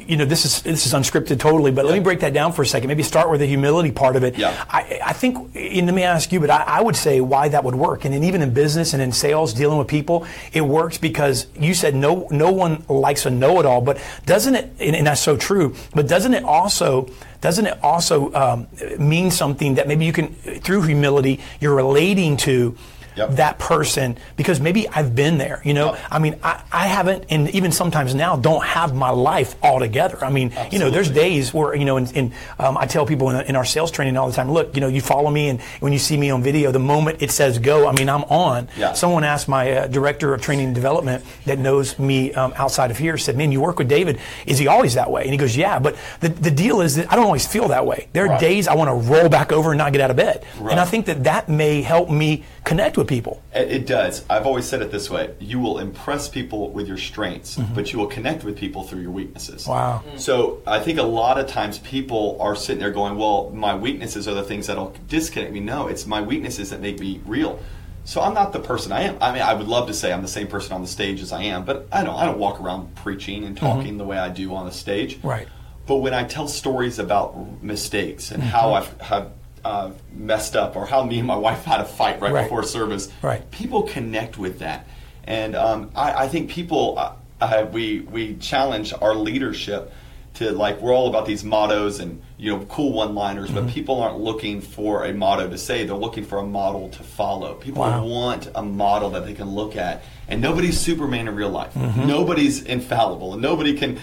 you 0.10 0.18
know, 0.18 0.26
this 0.26 0.44
is 0.44 0.64
this 0.64 0.88
is 0.88 0.94
unscripted 0.94 1.40
totally, 1.40 1.72
but 1.72 1.86
let 1.86 1.94
me 1.94 2.00
break 2.00 2.22
that 2.22 2.34
down 2.34 2.52
for 2.52 2.64
a 2.64 2.66
second. 2.66 2.88
Maybe 2.88 3.04
start 3.04 3.30
with 3.30 3.42
the 3.42 3.46
humility 3.46 3.92
part 3.92 4.16
of 4.16 4.24
it. 4.24 4.38
Yeah. 4.38 4.66
I, 4.68 5.00
I 5.06 5.14
think, 5.14 5.56
and 5.56 5.86
let 5.86 5.94
me 5.94 6.02
ask 6.02 6.32
you, 6.32 6.40
but 6.40 6.50
I, 6.50 6.64
I 6.64 6.82
would 6.82 6.96
say 6.96 7.22
why 7.22 7.50
that 7.50 7.64
would 7.64 7.76
work, 7.76 8.06
and 8.06 8.14
then 8.14 8.24
even 8.24 8.42
in 8.42 8.52
business 8.52 8.94
and 8.94 9.04
in 9.04 9.12
sales, 9.12 9.54
dealing 9.54 9.78
with 9.78 9.88
people, 9.88 10.26
it 10.52 10.62
works 10.62 10.98
because 10.98 11.46
you 11.60 11.76
said 11.76 11.94
no 11.94 12.28
no 12.32 12.52
one 12.52 12.84
likes 12.90 13.28
a 13.28 13.30
know-it-all, 13.30 13.82
but 13.82 14.02
doesn't 14.26 14.56
it? 14.56 14.72
And, 14.80 14.96
and 14.96 15.06
that's 15.06 15.22
so 15.22 15.38
true. 15.38 15.76
But 15.94 16.08
doesn't 16.08 16.34
it 16.34 16.44
also 16.44 17.08
doesn't 17.42 17.68
it 17.68 17.78
also 17.84 18.34
um, 18.34 18.68
mean 18.98 19.30
something 19.30 19.76
that 19.76 19.88
maybe 19.88 20.06
you 20.06 20.14
can 20.14 20.34
through 20.34 20.82
humility 20.82 21.40
you're 21.60 21.76
relating 21.76 22.36
to 22.38 22.76
Yep. 23.16 23.32
that 23.32 23.60
person 23.60 24.18
because 24.36 24.60
maybe 24.60 24.88
I've 24.88 25.16
been 25.16 25.38
there. 25.38 25.62
You 25.66 25.74
know, 25.74 25.92
Yep. 25.94 26.00
I 26.12 26.20
mean, 26.20 26.36
I, 26.44 26.62
I 26.72 26.88
haven't, 26.88 27.26
and 27.30 27.50
even 27.52 27.72
sometimes 27.72 28.14
now 28.16 28.36
don't 28.36 28.64
have 28.64 28.94
my 28.96 29.10
life 29.10 29.56
all 29.62 29.80
together. 29.80 30.24
I 30.24 30.30
mean, 30.30 30.54
you 30.72 30.80
know, 30.80 30.90
there's 30.90 31.10
days 31.10 31.54
where 31.54 31.74
you 31.76 31.86
know, 31.86 31.98
in, 31.98 32.08
in 32.16 32.34
um, 32.60 32.78
I 32.78 32.86
tell 32.86 33.06
people 33.06 33.30
in, 33.32 33.46
in 33.48 33.56
our 33.56 33.66
sales 33.66 33.92
training 33.92 34.18
all 34.18 34.28
the 34.30 34.36
time, 34.36 34.52
look, 34.52 34.76
you 34.76 34.82
know, 34.82 34.88
you 34.88 35.02
follow 35.02 35.30
me, 35.30 35.50
and 35.50 35.62
when 35.80 35.92
you 35.94 36.00
see 36.00 36.18
me 36.18 36.30
on 36.30 36.44
video, 36.44 36.72
the 36.72 36.80
moment 36.80 37.22
it 37.22 37.32
says 37.32 37.60
go, 37.60 37.88
I 37.88 37.92
mean, 37.94 38.10
I'm 38.10 38.24
on. 38.26 38.68
Yeah. 38.78 38.94
Someone 38.94 39.24
asked 39.24 39.48
my 39.48 39.72
uh, 39.72 39.88
director 39.88 40.34
of 40.34 40.42
training 40.42 40.68
and 40.68 40.76
development 40.76 41.24
that 41.46 41.60
knows 41.60 41.98
me 42.00 42.34
um, 42.34 42.54
outside 42.56 42.92
of 42.92 42.98
here, 42.98 43.18
said, 43.18 43.36
"Man, 43.38 43.52
you 43.52 43.62
work 43.62 43.80
with 43.80 43.90
David. 43.90 44.20
Is 44.46 44.58
he 44.58 44.68
always 44.68 44.94
that 44.96 45.10
way?" 45.12 45.24
And 45.24 45.32
he 45.32 45.38
goes, 45.38 45.56
"Yeah." 45.58 45.80
But 45.80 45.96
the 46.22 46.30
the 46.30 46.52
deal 46.52 46.82
is 46.82 46.96
that 46.96 47.12
I 47.12 47.16
don't 47.16 47.26
always 47.26 47.48
feel 47.48 47.68
that 47.70 47.86
way. 47.86 48.08
There 48.14 48.26
are 48.26 48.30
Right. 48.30 48.40
days 48.40 48.68
I 48.68 48.76
want 48.76 48.90
to 48.90 49.12
roll 49.12 49.28
back 49.30 49.52
over 49.52 49.72
and 49.72 49.78
not 49.78 49.92
get 49.92 50.02
out 50.02 50.12
of 50.12 50.18
bed, 50.18 50.46
Right. 50.60 50.72
and 50.72 50.80
I 50.80 50.86
think 50.86 51.06
that 51.08 51.24
that 51.24 51.50
may 51.50 51.82
help 51.82 52.10
me 52.10 52.44
connect 52.64 52.98
with 53.00 53.08
people. 53.08 53.42
It 53.54 53.72
it 53.72 53.88
does. 53.88 54.24
I've 54.30 54.46
always 54.46 54.66
said 54.66 54.82
it 54.82 54.92
this 54.92 55.10
way: 55.10 55.34
you 55.40 55.60
will 55.60 55.80
impress 55.80 56.30
people 56.30 56.70
with 56.70 56.88
your 56.88 56.98
strengths, 56.98 57.58
mm-hmm. 57.58 57.74
but 57.74 57.92
you 57.92 57.98
will 57.98 58.08
connect 58.08 58.44
with 58.44 58.58
people 58.58 58.84
through 58.84 59.02
your 59.02 59.12
weaknesses. 59.12 59.66
Wow. 59.68 60.04
Mm. 60.08 60.20
So 60.20 60.62
I 60.68 60.80
think 60.80 61.00
a 61.00 61.04
lot 61.04 61.40
of 61.40 61.48
times 61.48 61.80
people 61.80 62.38
are 62.40 62.56
sitting 62.56 62.80
there 62.80 62.92
going, 62.92 63.18
"Well, 63.18 63.50
my 63.52 63.74
weaknesses 63.74 64.28
are 64.28 64.36
the 64.36 64.44
things 64.44 64.68
that'll 64.68 64.96
disconnect 65.08 65.52
me." 65.52 65.60
No, 65.60 65.88
it's 65.88 66.06
my 66.06 66.22
weaknesses 66.22 66.70
that 66.70 66.82
make 66.82 67.00
me 67.00 67.22
real. 67.26 67.60
So 68.04 68.22
I'm 68.22 68.34
not 68.34 68.54
the 68.54 68.60
person 68.60 68.92
I 68.92 69.02
am. 69.02 69.18
I 69.22 69.32
mean, 69.32 69.42
I 69.42 69.54
would 69.54 69.68
love 69.68 69.88
to 69.88 69.94
say 69.94 70.12
I'm 70.12 70.22
the 70.22 70.28
same 70.28 70.48
person 70.48 70.74
on 70.74 70.82
the 70.82 70.88
stage 70.88 71.22
as 71.22 71.32
I 71.32 71.44
am, 71.44 71.66
but 71.66 71.88
I 71.92 72.04
don't. 72.04 72.16
I 72.16 72.26
don't 72.26 72.40
walk 72.40 72.60
around 72.60 72.96
preaching 72.96 73.44
and 73.46 73.56
mm-hmm. 73.56 73.66
talking 73.66 73.98
the 73.98 74.06
way 74.06 74.18
I 74.18 74.30
do 74.30 74.54
on 74.54 74.66
the 74.66 74.72
stage. 74.72 75.20
Right. 75.24 75.48
But 75.86 75.98
when 75.98 76.14
I 76.14 76.24
tell 76.24 76.48
stories 76.48 77.00
about 77.00 77.64
mistakes 77.64 78.32
and 78.32 78.44
mm-hmm. 78.44 78.52
how 78.52 78.74
I've 78.74 79.02
have, 79.02 79.32
uh, 79.66 79.92
messed 80.16 80.56
up, 80.56 80.76
or 80.76 80.86
how 80.86 81.04
me 81.04 81.20
and 81.20 81.28
my 81.28 81.36
wife 81.38 81.64
had 81.66 81.82
a 81.82 81.86
fight 81.86 82.22
right, 82.22 82.32
Right. 82.32 82.44
before 82.44 82.64
service, 82.64 83.12
Right. 83.22 83.50
people 83.52 83.84
connect 83.84 84.38
with 84.38 84.60
that, 84.60 84.88
and 85.26 85.56
um, 85.56 85.92
I, 85.96 86.26
I 86.26 86.28
think 86.28 86.50
people 86.50 86.96
uh, 86.98 87.14
uh, 87.42 87.66
we 87.72 88.02
we 88.02 88.36
challenge 88.36 88.94
our 89.02 89.16
leadership 89.16 89.92
to 90.36 90.52
like 90.52 90.80
we're 90.80 90.94
all 90.94 91.08
about 91.10 91.26
these 91.26 91.44
mottos 91.44 92.00
and 92.00 92.22
you 92.38 92.56
know 92.56 92.64
cool 92.66 92.94
one-liners, 92.94 93.50
Mm-hmm. 93.50 93.66
but 93.66 93.74
people 93.74 94.02
aren't 94.02 94.20
looking 94.20 94.62
for 94.62 95.04
a 95.06 95.14
motto 95.14 95.50
to 95.50 95.58
say. 95.58 95.86
They're 95.86 95.96
looking 95.96 96.24
for 96.24 96.38
a 96.40 96.46
model 96.46 96.90
to 96.90 97.04
follow. 97.04 97.56
People 97.56 97.82
Wow. 97.82 98.06
want 98.06 98.50
a 98.56 98.62
model 98.62 99.10
that 99.12 99.26
they 99.26 99.34
can 99.34 99.50
look 99.56 99.76
at, 99.76 100.04
and 100.28 100.42
nobody's 100.42 100.80
Superman 100.80 101.28
in 101.28 101.36
real 101.36 101.50
life. 101.50 101.74
Mm-hmm. 101.74 102.08
Nobody's 102.08 102.62
infallible, 102.64 103.34
and 103.34 103.42
nobody 103.42 103.74
can 103.74 104.00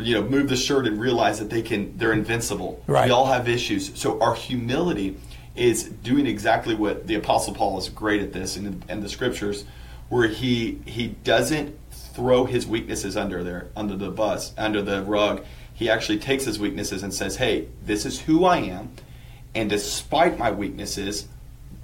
you 0.00 0.14
know 0.14 0.22
move 0.22 0.48
the 0.48 0.56
shirt 0.56 0.86
and 0.86 1.00
realize 1.00 1.38
that 1.38 1.50
they 1.50 1.62
can 1.62 1.96
they're 1.96 2.12
invincible. 2.12 2.82
Right. 2.86 3.06
We 3.06 3.10
all 3.10 3.26
have 3.26 3.48
issues. 3.48 3.98
So 3.98 4.20
our 4.20 4.34
humility 4.34 5.16
is 5.54 5.84
doing 5.84 6.26
exactly 6.26 6.74
what 6.74 7.06
the 7.06 7.14
Apostle 7.14 7.54
Paul 7.54 7.78
is 7.78 7.88
great 7.88 8.22
at 8.22 8.32
this 8.32 8.56
in, 8.56 8.82
in 8.88 9.00
the 9.00 9.08
scriptures, 9.08 9.64
where 10.08 10.28
he 10.28 10.80
he 10.86 11.08
doesn't 11.08 11.78
throw 11.90 12.44
his 12.44 12.66
weaknesses 12.66 13.16
under 13.16 13.42
there 13.42 13.68
under 13.76 13.96
the 13.96 14.10
bus 14.10 14.52
under 14.56 14.82
the 14.82 15.02
rug. 15.02 15.44
He 15.74 15.90
actually 15.90 16.18
takes 16.18 16.44
his 16.44 16.58
weaknesses 16.58 17.02
and 17.02 17.12
says, 17.12 17.36
"Hey, 17.36 17.68
this 17.84 18.06
is 18.06 18.20
who 18.20 18.44
I 18.44 18.58
am, 18.58 18.90
and 19.54 19.68
despite 19.68 20.38
my 20.38 20.50
weaknesses, 20.50 21.28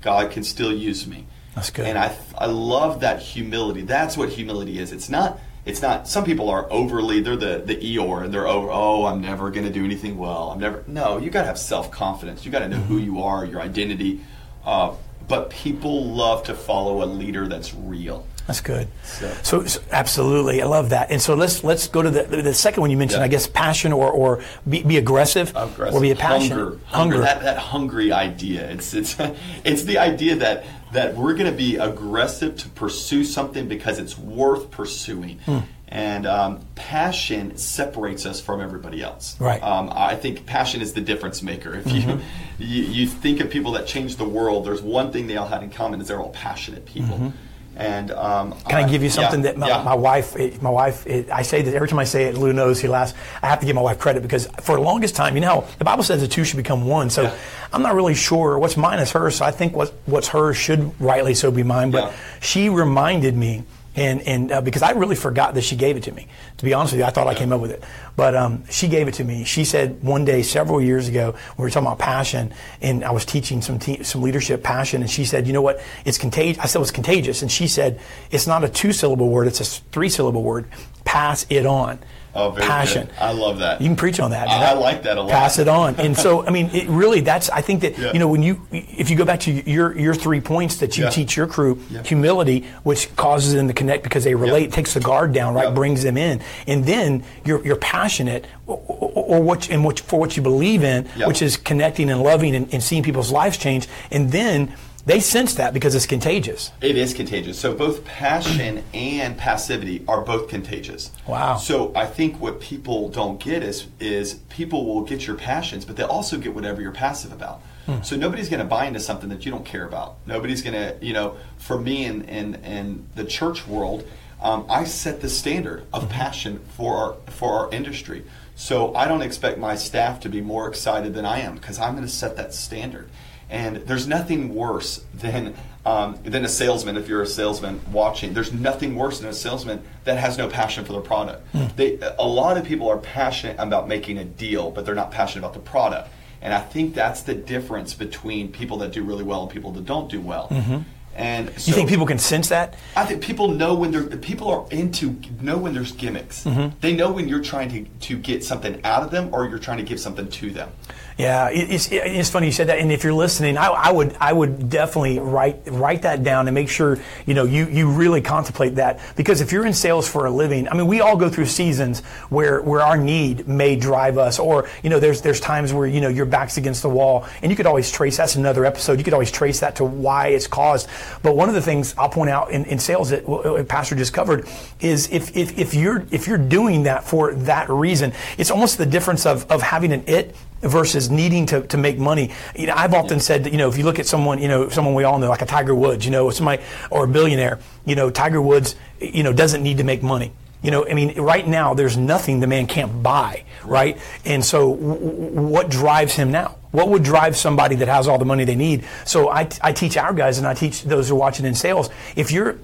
God 0.01 0.31
can 0.31 0.45
still 0.45 0.73
use 0.73 1.07
me." 1.07 1.27
That's 1.55 1.71
good. 1.71 1.87
And 1.87 1.99
I 1.99 2.17
I 2.37 2.47
love 2.47 3.01
that 3.01 3.21
humility. 3.21 3.83
That's 3.83 4.17
what 4.17 4.29
humility 4.29 4.79
is. 4.79 4.93
It's 4.93 5.09
not 5.09 5.41
it's 5.69 5.83
not 5.83 6.09
some 6.09 6.25
people 6.25 6.49
are 6.51 6.67
overly 6.71 7.21
they're 7.21 7.37
the 7.37 7.63
the 7.65 7.77
Eeyore 7.77 8.25
and 8.25 8.33
they're 8.35 8.49
over 8.49 8.69
oh 8.71 9.05
I'm 9.05 9.21
never 9.21 9.51
going 9.51 9.67
to 9.67 9.73
do 9.73 9.85
anything 9.85 10.17
well. 10.19 10.51
I'm 10.51 10.59
never 10.61 10.83
No, 10.87 11.19
you 11.19 11.31
got 11.31 11.43
to 11.43 11.47
have 11.49 11.59
self-confidence. 11.59 12.45
You 12.45 12.51
got 12.51 12.61
to 12.61 12.69
know 12.69 12.79
who 12.79 12.99
you 12.99 13.23
are, 13.23 13.45
your 13.45 13.61
identity. 13.61 14.21
Uh, 14.65 14.95
but 15.29 15.51
people 15.51 16.07
love 16.07 16.45
to 16.45 16.55
follow 16.55 17.03
a 17.05 17.07
leader 17.07 17.47
that's 17.49 17.75
real. 17.75 18.27
That's 18.47 18.63
good. 18.63 18.89
So- 19.05 19.31
So, 19.43 19.65
so 19.67 19.81
absolutely, 19.93 20.63
I 20.63 20.67
love 20.67 20.89
that. 20.89 21.11
And 21.11 21.21
so 21.21 21.35
let's 21.35 21.63
let's 21.63 21.87
go 21.87 22.01
to 22.01 22.11
the 22.11 22.23
the 22.25 22.55
second 22.55 22.81
one 22.81 22.91
you 22.91 22.97
mentioned. 22.97 23.21
Yeah. 23.21 23.27
I 23.27 23.29
guess 23.29 23.47
passion 23.47 23.93
or 23.93 24.11
or 24.11 24.43
be, 24.67 24.83
be 24.83 24.97
aggressive, 24.97 25.51
aggressive. 25.55 25.95
or 25.95 26.01
be 26.01 26.13
a 26.13 26.17
passion. 26.17 26.57
Hunger, 26.57 26.79
hunger. 26.87 27.19
That, 27.21 27.43
that 27.43 27.59
hungry 27.59 28.11
idea. 28.11 28.71
It's 28.71 28.95
it's 28.95 29.17
it's 29.65 29.83
the 29.85 29.99
idea 29.99 30.37
that 30.37 30.65
that 30.93 31.15
we're 31.15 31.35
going 31.35 31.51
to 31.51 31.57
be 31.57 31.77
aggressive 31.77 32.57
to 32.59 32.69
pursue 32.71 33.25
something 33.25 33.69
because 33.69 33.99
it's 33.99 34.19
worth 34.19 34.71
pursuing. 34.71 35.39
Hmm. 35.41 35.59
And 35.91 36.27
um, 36.27 36.61
passion 36.75 37.57
separates 37.57 38.27
us 38.27 38.43
from 38.43 38.61
everybody 38.61 39.03
else. 39.03 39.41
Right. 39.41 39.63
Um, 39.63 39.91
I 39.91 40.17
think 40.17 40.45
passion 40.45 40.83
is 40.83 40.93
the 40.93 41.01
difference 41.01 41.43
maker. 41.43 41.75
If 41.75 41.91
you, 41.91 42.21
you 42.59 42.83
you 42.85 43.07
think 43.07 43.41
of 43.41 43.49
people 43.51 43.73
that 43.73 43.87
changed 43.87 44.19
the 44.19 44.29
world, 44.29 44.67
there's 44.67 44.83
one 44.83 45.13
thing 45.13 45.29
they 45.29 45.39
all 45.39 45.49
had 45.49 45.63
in 45.63 45.71
common 45.71 46.01
is 46.01 46.09
they're 46.09 46.21
all 46.21 46.31
passionate 46.31 46.85
people. 46.85 47.33
And 47.79 48.11
um. 48.11 48.53
Can 48.69 48.85
I 48.85 48.89
give 48.89 49.03
you 49.05 49.09
something 49.09 49.45
yeah, 49.45 49.53
that 49.53 49.57
my, 49.57 49.69
yeah. 49.69 49.83
my 49.83 49.95
wife, 49.95 50.61
my 50.61 50.69
wife, 50.69 51.07
it, 51.07 51.31
I 51.31 51.43
say 51.43 51.63
that 51.63 51.75
every 51.75 51.87
time 51.87 52.01
I 52.01 52.05
say 52.05 52.25
it, 52.25 52.37
Lou 52.37 52.53
knows, 52.53 52.81
he 52.81 52.89
laughs. 52.89 53.15
I 53.41 53.47
have 53.47 53.61
to 53.61 53.67
give 53.67 53.77
my 53.77 53.83
wife 53.83 54.01
credit 54.01 54.21
because 54.21 54.47
for 54.61 54.75
the 54.75 54.83
longest 54.83 55.15
time, 55.15 55.37
you 55.37 55.41
know, 55.41 55.65
the 55.79 55.85
Bible 55.85 56.03
says 56.03 56.21
the 56.21 56.29
two 56.29 56.45
should 56.45 56.57
become 56.57 56.87
one. 56.87 57.09
So 57.09 57.23
Yeah. 57.23 57.37
I'm 57.73 57.83
not 57.83 57.95
really 57.95 58.15
sure 58.15 58.59
what's 58.59 58.77
mine 58.77 58.99
is 58.99 59.13
hers. 59.13 59.37
So 59.37 59.45
I 59.45 59.53
think 59.53 59.77
what, 59.77 59.93
what's 60.07 60.29
hers 60.29 60.57
should 60.57 61.01
rightly 61.01 61.35
so 61.35 61.51
be 61.51 61.63
mine. 61.63 61.91
But 61.91 62.13
she 62.41 62.69
reminded 62.69 63.37
me, 63.37 63.63
and, 63.97 64.23
and 64.23 64.53
uh, 64.53 64.61
because 64.61 64.83
I 64.83 64.93
really 64.93 65.17
forgot 65.17 65.55
that 65.55 65.63
she 65.63 65.77
gave 65.77 65.97
it 65.97 66.05
to 66.05 66.13
me. 66.13 66.29
To 66.59 66.65
be 66.65 66.75
honest 66.75 66.93
with 66.93 67.01
you, 67.01 67.07
I 67.07 67.11
thought 67.11 67.27
I 67.27 67.35
came 67.35 67.53
up 67.53 67.61
with 67.61 67.71
it. 67.71 67.83
But 68.17 68.37
um, 68.37 68.65
she 68.71 68.89
gave 68.89 69.09
it 69.09 69.15
to 69.15 69.25
me. 69.25 69.45
She 69.45 69.65
said 69.65 70.03
one 70.03 70.25
day, 70.25 70.43
several 70.43 70.81
years 70.81 71.09
ago, 71.09 71.35
we 71.57 71.63
were 71.63 71.71
talking 71.71 71.87
about 71.87 71.99
passion, 71.99 72.53
and 72.81 73.05
I 73.05 73.11
was 73.11 73.25
teaching 73.25 73.63
some 73.63 73.79
te- 73.79 74.03
some 74.03 74.23
leadership 74.23 74.63
passion, 74.63 75.03
and 75.03 75.11
she 75.11 75.25
said, 75.25 75.47
"You 75.47 75.53
know 75.53 75.63
what? 75.63 75.81
It's 76.05 76.19
contagious." 76.19 76.63
I 76.63 76.67
said, 76.67 76.83
"It's 76.83 76.91
contagious," 76.91 77.43
and 77.43 77.51
she 77.51 77.67
said, 77.67 78.01
"It's 78.31 78.47
not 78.47 78.65
a 78.65 78.69
two 78.69 78.93
syllable 78.93 79.29
word; 79.31 79.47
it's 79.47 79.61
a 79.61 79.65
three 79.65 80.09
syllable 80.09 80.43
word. 80.43 80.67
Pass 81.05 81.47
it 81.51 81.67
on." 81.67 81.99
Oh, 82.35 82.53
passion. 82.53 83.07
good. 83.07 83.15
I 83.19 83.33
love 83.33 83.59
that. 83.59 83.81
You 83.81 83.89
can 83.89 83.97
preach 83.97 84.21
on 84.21 84.31
that. 84.31 84.49
I- 84.49 84.71
I 84.71 84.73
like 84.75 85.03
that 85.05 85.17
a 85.17 85.23
lot. 85.23 85.31
Pass 85.31 85.59
it 85.59 85.67
on. 85.67 85.97
And 85.97 86.17
so, 86.17 86.47
I 86.47 86.51
mean, 86.51 86.71
it 86.73 86.89
really, 86.89 87.21
that's, 87.21 87.51
I 87.51 87.63
think 87.63 87.81
that, 87.81 87.99
Yeah. 87.99 88.13
you 88.13 88.19
know, 88.19 88.29
when 88.29 88.43
you, 88.43 88.61
if 88.71 89.11
you 89.11 89.17
go 89.17 89.25
back 89.25 89.41
to 89.41 89.51
your, 89.51 89.99
your 89.99 90.15
three 90.15 90.41
points 90.41 90.77
that 90.77 90.97
you 90.99 91.05
Yeah. 91.05 91.11
teach 91.11 91.37
your 91.37 91.47
crew, 91.47 91.81
Yeah. 91.91 92.03
humility, 92.05 92.67
which 92.85 93.15
causes 93.17 93.55
them 93.55 93.67
to 93.69 93.75
connect 93.75 94.03
because 94.05 94.25
they 94.25 94.35
relate, 94.35 94.73
takes 94.73 94.95
the 94.95 95.01
guard 95.01 95.33
down, 95.33 95.55
right, 95.55 95.75
brings 95.75 96.03
them 96.03 96.17
in. 96.17 96.41
And 96.67 96.85
then 96.85 97.25
you're, 97.45 97.65
you're 97.65 97.77
passionate 97.77 98.45
or, 98.67 98.81
or, 98.87 99.11
or 99.39 99.43
what, 99.43 99.69
and 99.71 99.83
what, 99.85 99.99
for 100.01 100.21
what 100.21 100.37
you 100.37 100.43
believe 100.43 100.85
in, 100.85 101.07
which 101.27 101.43
is 101.43 101.57
connecting 101.57 102.11
and 102.11 102.23
loving 102.23 102.55
and, 102.55 102.73
and 102.73 102.83
seeing 102.83 103.03
people's 103.03 103.33
lives 103.33 103.57
change. 103.57 103.89
And 104.13 104.31
then 104.31 104.75
they 105.09 105.21
sense 105.21 105.55
that 105.55 105.73
because 105.75 105.95
it's 105.95 106.07
contagious. 106.07 106.71
It 106.81 106.97
is 106.97 107.15
contagious. 107.15 107.59
So 107.59 107.75
both 107.75 108.05
passion 108.05 108.85
and 108.93 109.37
passivity 109.37 110.05
are 110.07 110.21
both 110.21 110.49
contagious. 110.49 111.11
Wow. 111.27 111.57
So 111.57 111.93
I 111.97 112.07
think 112.07 112.41
what 112.41 112.61
people 112.61 113.09
don't 113.09 113.41
get 113.41 113.63
is 113.63 113.87
is 113.99 114.35
people 114.51 114.87
will 114.87 115.03
get 115.03 115.27
your 115.27 115.37
passions, 115.37 115.85
but 115.85 115.97
they 115.97 116.05
also 116.05 116.37
get 116.39 116.55
whatever 116.55 116.83
you're 116.83 116.93
passive 116.93 117.33
about. 117.33 117.61
Hmm. 117.87 118.03
So 118.03 118.17
nobody's 118.17 118.51
going 118.51 118.61
to 118.61 118.67
buy 118.67 118.85
into 118.85 119.01
something 119.01 119.31
that 119.31 119.45
you 119.47 119.51
don't 119.51 119.65
care 119.65 119.87
about. 119.87 120.17
Nobody's 120.27 120.61
going 120.63 120.75
to, 120.75 120.97
you 121.05 121.15
know, 121.15 121.37
for 121.57 121.79
me 121.79 122.05
in 122.05 122.23
in, 122.25 122.55
in 122.57 123.07
the 123.15 123.25
church 123.25 123.67
world, 123.67 124.07
um, 124.43 124.67
I 124.69 124.85
set 124.85 125.21
the 125.23 125.29
standard 125.31 125.81
Mm-hmm. 125.91 126.05
of 126.05 126.11
passion 126.11 126.61
for 126.77 126.97
our 126.97 127.33
for 127.33 127.51
our 127.59 127.71
industry. 127.73 128.25
So 128.57 128.95
I 128.95 129.09
don't 129.09 129.23
expect 129.23 129.57
my 129.59 129.77
staff 129.77 130.21
to 130.21 130.29
be 130.29 130.41
more 130.41 130.69
excited 130.69 131.15
than 131.15 131.25
I 131.25 131.41
am 131.41 131.55
because 131.55 131.79
I'm 131.79 131.95
going 131.95 132.07
to 132.07 132.13
set 132.13 132.37
that 132.37 132.53
standard. 132.53 133.09
And 133.51 133.77
there's 133.77 134.07
nothing 134.07 134.55
worse 134.55 135.05
than 135.15 135.55
um, 135.87 136.19
than 136.23 136.45
a 136.45 136.49
salesman. 136.49 136.97
If 136.97 137.09
you're 137.09 137.23
a 137.23 137.27
salesman 137.27 137.81
watching, 137.91 138.35
there's 138.35 138.53
nothing 138.53 138.95
worse 138.95 139.21
than 139.21 139.31
a 139.31 139.35
salesman 139.35 139.83
that 140.05 140.19
has 140.19 140.37
no 140.37 140.49
passion 140.49 140.85
for 140.85 140.93
their 140.93 141.01
product. 141.01 141.49
Hmm. 141.53 141.65
They, 141.77 141.99
a 142.19 142.27
lot 142.27 142.59
of 142.59 142.65
people 142.65 142.89
are 142.89 142.99
passionate 142.99 143.57
about 143.59 143.89
making 143.89 144.19
a 144.19 144.25
deal, 144.25 144.71
but 144.71 144.85
they're 144.85 144.95
not 144.95 145.11
passionate 145.11 145.47
about 145.47 145.55
the 145.55 145.61
product. 145.61 146.11
And 146.43 146.53
I 146.55 146.61
think 146.61 146.95
that's 146.95 147.23
the 147.23 147.35
difference 147.35 147.95
between 147.95 148.53
people 148.53 148.79
that 148.79 148.93
do 148.93 149.03
really 149.03 149.25
well 149.25 149.43
and 149.43 149.51
people 149.51 149.73
that 149.73 149.87
don't 149.87 150.11
do 150.11 150.21
well. 150.21 150.49
Mm-hmm. 150.49 150.79
And 151.17 151.49
You 151.49 151.75
think 151.75 151.89
people 151.89 152.07
can 152.07 152.19
sense 152.19 152.49
that? 152.51 152.77
I 152.95 153.05
think 153.05 153.23
people 153.23 153.49
know 153.49 153.75
when 153.75 153.91
they're 153.91 154.05
people 154.19 154.49
are 154.49 154.65
into 154.71 155.17
know 155.41 155.59
when 155.59 155.75
there's 155.75 155.91
gimmicks. 155.91 156.45
Mm-hmm. 156.45 156.79
They 156.81 156.95
know 156.95 157.11
when 157.11 157.27
you're 157.27 157.43
trying 157.43 157.71
to, 157.71 157.85
to 158.07 158.17
get 158.17 158.45
something 158.45 158.81
out 158.85 159.03
of 159.03 159.11
them 159.11 159.31
or 159.33 159.49
you're 159.49 159.59
trying 159.59 159.79
to 159.79 159.83
give 159.83 159.99
something 159.99 160.29
to 160.29 160.51
them. 160.51 160.71
Yeah, 161.19 161.49
it's, 161.51 161.89
it's 161.91 162.31
funny 162.31 162.47
you 162.47 162.53
said 162.53 162.69
that. 162.69 162.79
And 162.79 162.93
if 162.93 163.03
you're 163.03 163.13
listening, 163.13 163.59
I, 163.59 163.67
I 163.67 163.91
would 163.91 164.17
I 164.21 164.33
would 164.33 164.71
definitely 164.71 165.19
write 165.19 165.63
write 165.67 166.03
that 166.03 166.23
down 166.23 166.47
and 166.47 166.55
make 166.55 166.69
sure 166.69 166.97
you 167.27 167.35
know 167.35 167.43
you 167.43 167.67
you 167.67 167.91
really 167.91 168.21
contemplate 168.21 168.77
that 168.77 169.01
because 169.17 169.41
if 169.41 169.51
you're 169.51 169.67
in 169.67 169.75
sales 169.75 170.09
for 170.09 170.27
a 170.27 170.31
living, 170.31 170.69
I 170.69 170.75
mean, 170.75 170.87
we 170.87 171.01
all 171.01 171.17
go 171.17 171.29
through 171.29 171.47
seasons 171.47 172.03
where 172.29 172.63
where 172.63 172.83
our 172.83 172.97
need 172.97 173.49
may 173.49 173.75
drive 173.75 174.17
us, 174.17 174.39
or 174.39 174.69
you 174.85 174.91
know, 174.91 175.01
there's 175.01 175.21
there's 175.21 175.41
times 175.41 175.73
where 175.73 175.89
you 175.89 176.01
know 176.01 176.09
your 176.09 176.25
back's 176.25 176.57
against 176.57 176.83
the 176.83 176.89
wall, 176.89 177.27
and 177.43 177.51
you 177.51 177.57
could 177.57 177.67
always 177.67 177.91
trace. 177.91 178.17
That's 178.17 178.37
another 178.37 178.65
episode. 178.65 178.99
You 178.99 179.05
could 179.05 179.13
always 179.13 179.33
trace 179.33 179.59
that 179.59 179.75
to 179.77 179.85
why 179.85 180.29
it's 180.29 180.47
caused. 180.47 180.89
But 181.25 181.35
one 181.35 181.49
of 181.49 181.57
the 181.57 181.63
things 181.63 181.97
I'll 181.99 182.09
point 182.09 182.31
out 182.31 182.53
in, 182.53 182.65
in 182.67 182.79
sales 182.79 183.11
that 183.11 183.29
uh, 183.29 183.65
Pastor 183.65 183.97
just 183.97 184.13
covered 184.13 184.47
is 184.79 185.11
if, 185.11 185.37
if 185.37 185.59
if 185.59 185.75
you're 185.75 186.07
if 186.13 186.29
you're 186.29 186.39
doing 186.39 186.85
that 186.85 187.03
for 187.03 187.35
that 187.35 187.69
reason, 187.69 188.13
it's 188.39 188.53
almost 188.53 188.79
the 188.79 188.87
difference 188.87 189.27
of 189.27 189.51
of 189.51 189.63
having 189.63 189.91
an 189.91 190.05
it 190.07 190.37
versus 190.61 191.11
needing 191.11 191.47
to, 191.47 191.63
to 191.69 191.77
make 191.77 191.99
money. 191.99 192.31
You 192.57 192.67
know, 192.67 192.75
I've 192.77 192.95
often 192.95 193.21
said 193.21 193.45
that, 193.45 193.53
you 193.53 193.59
know, 193.59 193.69
if 193.69 193.79
you 193.79 193.85
look 193.85 193.99
at 193.99 194.07
someone, 194.07 194.41
you 194.41 194.49
know, 194.49 194.69
someone 194.69 194.95
we 194.95 195.05
all 195.05 195.19
know, 195.19 195.29
like 195.29 195.43
a 195.43 195.47
Tiger 195.47 195.75
Woods, 195.75 196.05
you 196.05 196.11
know, 196.11 196.31
somebody, 196.31 196.63
or 196.91 197.05
a 197.05 197.09
billionaire, 197.09 197.59
you 197.85 197.95
know, 197.95 198.11
Tiger 198.11 198.43
Woods, 198.43 198.77
you 199.01 199.23
know, 199.23 199.33
doesn't 199.33 199.63
need 199.63 199.79
to 199.79 199.85
make 199.85 200.03
money. 200.03 200.33
You 200.61 200.73
know, 200.73 200.85
I 200.89 200.95
mean, 200.95 201.21
right 201.21 201.47
now, 201.47 201.75
there's 201.75 201.97
nothing 201.97 202.41
the 202.41 202.49
man 202.49 202.67
can't 202.67 203.01
buy, 203.01 203.45
right? 203.65 203.97
And 204.25 204.45
so, 204.45 204.75
w- 204.75 204.97
what 204.97 205.71
drives 205.71 206.15
him 206.15 206.33
now? 206.33 206.57
What 206.73 206.89
would 206.89 207.05
drive 207.05 207.37
somebody 207.37 207.77
that 207.77 207.87
has 207.87 208.09
all 208.09 208.19
the 208.19 208.25
money 208.25 208.45
they 208.45 208.57
need? 208.57 208.85
So, 209.05 209.31
I, 209.31 209.49
I 209.63 209.73
teach 209.73 209.97
our 209.97 210.13
guys 210.13 210.39
and 210.39 210.49
I 210.49 210.55
teach 210.55 210.83
those 210.83 211.09
who 211.09 211.15
are 211.15 211.19
watching 211.19 211.47
in 211.47 211.55
sales. 211.55 211.91
If 212.17 212.33
you're 212.33 212.59